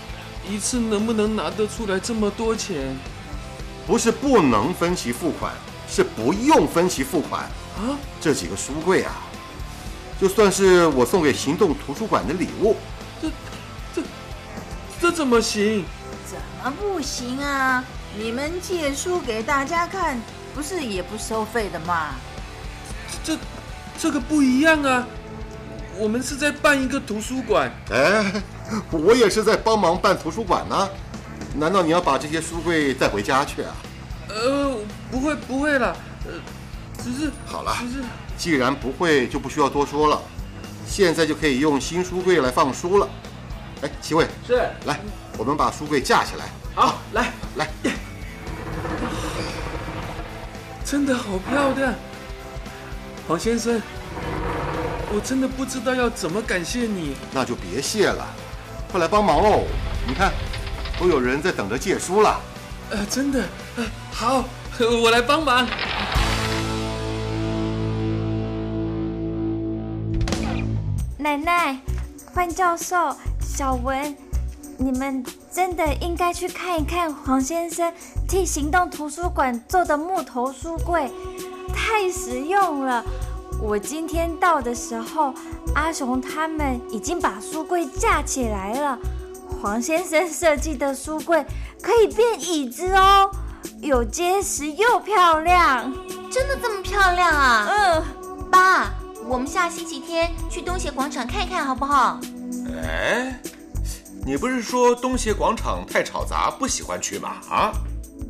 [0.49, 2.97] 一次能不能拿得出来这么多钱
[3.86, 5.53] 不是不能分期付款，
[5.88, 7.42] 是不用分期付款。
[7.76, 7.99] 啊？
[8.20, 9.12] 这几个书柜啊，
[10.20, 12.76] 就算是我送给行动图书馆的礼物。
[13.20, 13.28] 这
[13.94, 14.03] 这
[15.01, 15.84] 这怎么行？
[16.24, 17.84] 怎么不行啊？
[18.18, 20.18] 你们借书给大家看，
[20.55, 22.14] 不是也不收费的吗？
[23.22, 23.36] 这
[23.99, 25.07] 这个不一样啊！
[25.99, 28.42] 我们是在办一个图书馆，哎，
[28.90, 30.88] 我也是在帮忙办图书馆呢。
[31.55, 33.74] 难道你要把这些书柜带回家去啊？
[34.28, 34.76] 呃，
[35.11, 36.32] 不会不会啦，呃，
[37.03, 38.05] 只是好了，只是
[38.36, 40.20] 既然不会，就不需要多说了。
[40.86, 43.09] 现在就可以用新书柜来放书了。
[43.82, 45.01] 哎，齐伟，是，来，
[45.38, 46.44] 我们把书柜架起来。
[46.74, 47.68] 好，来来，
[50.84, 51.94] 真的好漂亮，
[53.26, 53.80] 黄先生，
[55.14, 57.14] 我真的不知道要怎么感谢你。
[57.32, 58.26] 那就别谢了，
[58.90, 59.64] 快来帮忙哦！
[60.07, 60.32] 你看，
[60.98, 62.40] 都有人在等着借书了。
[62.90, 63.44] 呃，真的，
[63.76, 64.44] 呃，好，
[65.02, 65.66] 我来帮忙。
[71.18, 71.76] 奶奶、
[72.32, 74.16] 范教授、小文，
[74.78, 77.92] 你们真的应该去看一看黄先生
[78.28, 81.11] 替行动图书馆做的木头书柜，
[81.74, 83.04] 太实用了。
[83.61, 85.34] 我今天到的时候，
[85.74, 88.98] 阿雄他们已经把书柜架起来了。
[89.61, 91.44] 黄先生设计的书柜
[91.82, 93.30] 可以变椅子哦，
[93.80, 95.92] 又结实又漂亮。
[96.30, 97.66] 真的这么漂亮啊？
[97.68, 98.04] 嗯，
[98.50, 98.90] 爸，
[99.26, 102.20] 我们下星期天去东协广场看看好不好？
[102.82, 103.40] 哎，
[104.24, 107.36] 你不是说东协广场太吵杂，不喜欢去吗？
[107.50, 107.72] 啊？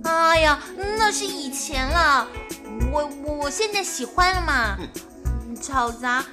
[0.04, 0.60] 哎呀，
[0.96, 2.26] 那是以前了，
[2.92, 4.76] 我我我现在喜欢了嘛。
[5.60, 6.24] 吵杂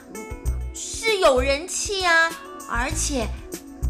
[0.73, 2.31] 是有人气啊，
[2.69, 3.27] 而且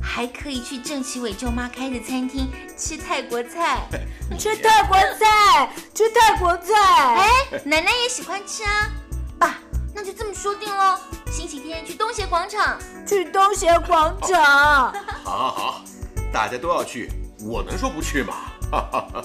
[0.02, 3.88] 还可以去郑启伟舅妈开的餐厅吃泰国菜，
[4.38, 6.74] 吃泰国菜，吃泰国菜。
[7.16, 7.30] 哎，
[7.64, 8.90] 奶奶也喜欢吃啊。
[9.40, 9.60] 爸，
[9.94, 10.98] 那就这么说定喽，
[11.32, 12.78] 星期天去东协广场，
[13.08, 14.94] 去东协广场。
[15.24, 15.82] 好，好，好，
[16.32, 17.10] 大家都要去，
[17.42, 18.34] 我能说不去吗？
[18.72, 19.24] 哈哈哈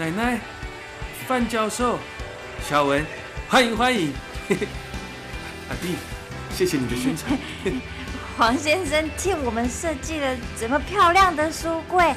[0.00, 0.40] 奶奶、
[1.28, 1.98] 范教授、
[2.66, 3.04] 小文，
[3.50, 4.10] 欢迎欢迎！
[5.68, 5.94] 阿弟，
[6.56, 7.38] 谢谢你的宣传。
[8.38, 12.14] 黄先生替我们设计了这么漂亮的书柜，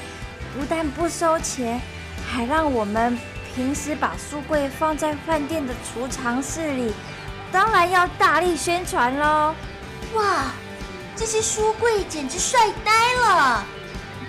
[0.58, 1.82] 不但不收钱，
[2.26, 3.20] 还让我们
[3.54, 6.94] 平时把书柜放在饭店的储藏室里，
[7.52, 9.54] 当然要大力宣传喽！
[10.14, 10.46] 哇，
[11.18, 13.66] 这些书柜简直帅呆了！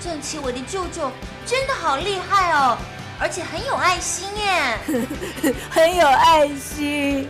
[0.00, 1.08] 正奇，我的舅舅
[1.46, 2.76] 真的好厉害哦！
[3.24, 4.78] 而且很有爱心耶，
[5.72, 7.26] 很有爱心。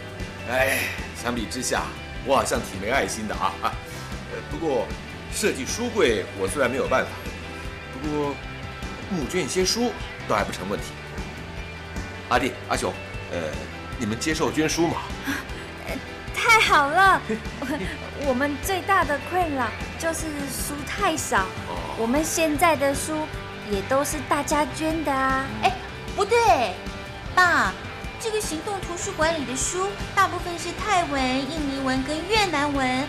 [0.51, 0.81] 哎，
[1.23, 1.83] 相比之下，
[2.27, 3.55] 我好像挺没爱心的啊。
[3.63, 3.71] 呃，
[4.51, 4.89] 不过
[5.33, 7.11] 设计书柜我虽然没有办法，
[7.93, 8.35] 不过
[9.09, 9.93] 募捐一些书
[10.27, 10.87] 倒还不成问题。
[12.29, 12.93] 阿弟、阿雄，
[13.31, 13.39] 呃，
[13.97, 14.97] 你们接受捐书吗？
[16.35, 17.23] 太好了，
[18.27, 21.47] 我们最大的困扰就是书太少，
[21.97, 23.29] 我们现在的书。
[23.71, 25.45] 也都是大家捐的啊！
[25.63, 25.73] 哎，
[26.15, 26.75] 不对，
[27.35, 27.73] 爸，
[28.21, 33.07] 这个行动图书馆里的书大部分是泰文、印尼文跟越南文，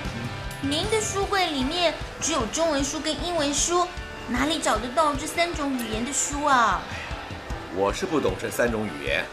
[0.62, 3.88] 您的书柜里面只有中文书跟英文书，
[4.30, 6.82] 哪里找得到这三种语言的书啊？
[7.76, 9.26] 我是不懂这三种语言，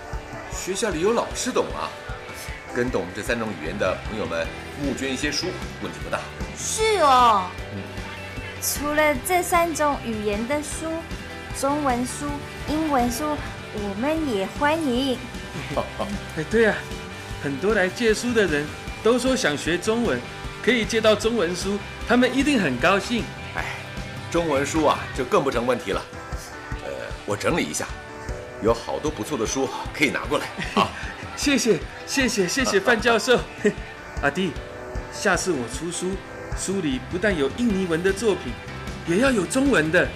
[0.52, 1.88] 学校里有老师懂啊。
[2.74, 4.46] 跟懂这三种语言的朋友们
[4.82, 5.48] 募捐一些书，
[5.82, 6.18] 问题不大。
[6.56, 7.44] 是哦。
[8.62, 10.86] 除了这三种语言的书，
[11.60, 12.26] 中文书、
[12.68, 13.36] 英文书，
[13.74, 15.18] 我们也欢迎。
[16.38, 16.76] 哎，对啊，
[17.42, 18.64] 很多来借书的人
[19.02, 20.20] 都说想学中文，
[20.62, 23.24] 可以借到中文书，他们一定很高兴。
[23.56, 23.64] 哎，
[24.30, 26.00] 中文书啊，就更不成问题了。
[26.84, 26.90] 呃，
[27.26, 27.88] 我整理一下，
[28.62, 30.46] 有好多不错的书可以拿过来。
[30.72, 30.88] 好，
[31.36, 33.40] 谢谢，谢谢，谢谢范教授。
[34.22, 34.52] 阿弟，
[35.12, 36.12] 下次我出书。
[36.58, 38.52] 书里不但有印尼文的作品，
[39.06, 40.06] 也要有中文的。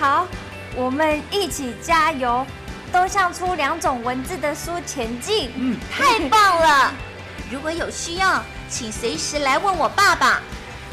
[0.00, 0.26] 好，
[0.74, 2.46] 我们一起加油，
[2.92, 5.50] 都向出两种文字的书前进。
[5.54, 6.92] 嗯，太棒了！
[7.50, 10.40] 如果有需要，请随时来问我爸爸。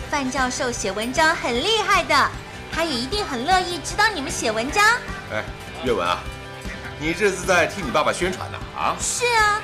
[0.09, 2.30] 范教授写文章很厉害的，
[2.72, 4.84] 他也一定很乐意指导你们写文章。
[5.32, 5.43] 哎，
[5.84, 6.20] 岳文啊，
[6.99, 8.57] 你这是在替你爸爸宣传呢？
[8.76, 8.95] 啊？
[8.99, 9.61] 是啊。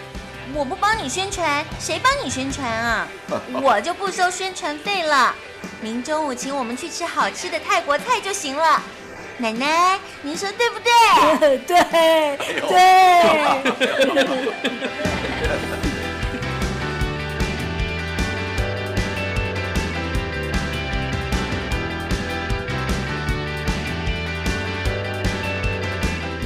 [0.55, 3.05] 我不帮你宣传，谁帮你宣传啊？
[3.61, 5.35] 我就不收宣传费了。
[5.81, 8.81] 明中午请我们去吃好吃的泰国菜就行了。
[9.37, 10.91] 奶奶，您说对不对？
[11.59, 11.83] 对
[12.69, 13.65] 对。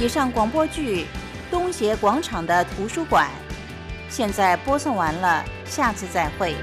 [0.00, 1.02] 以上广播剧
[1.50, 3.28] 《东协广场的图书馆》。
[4.10, 6.56] 现在播送完了，下次再会。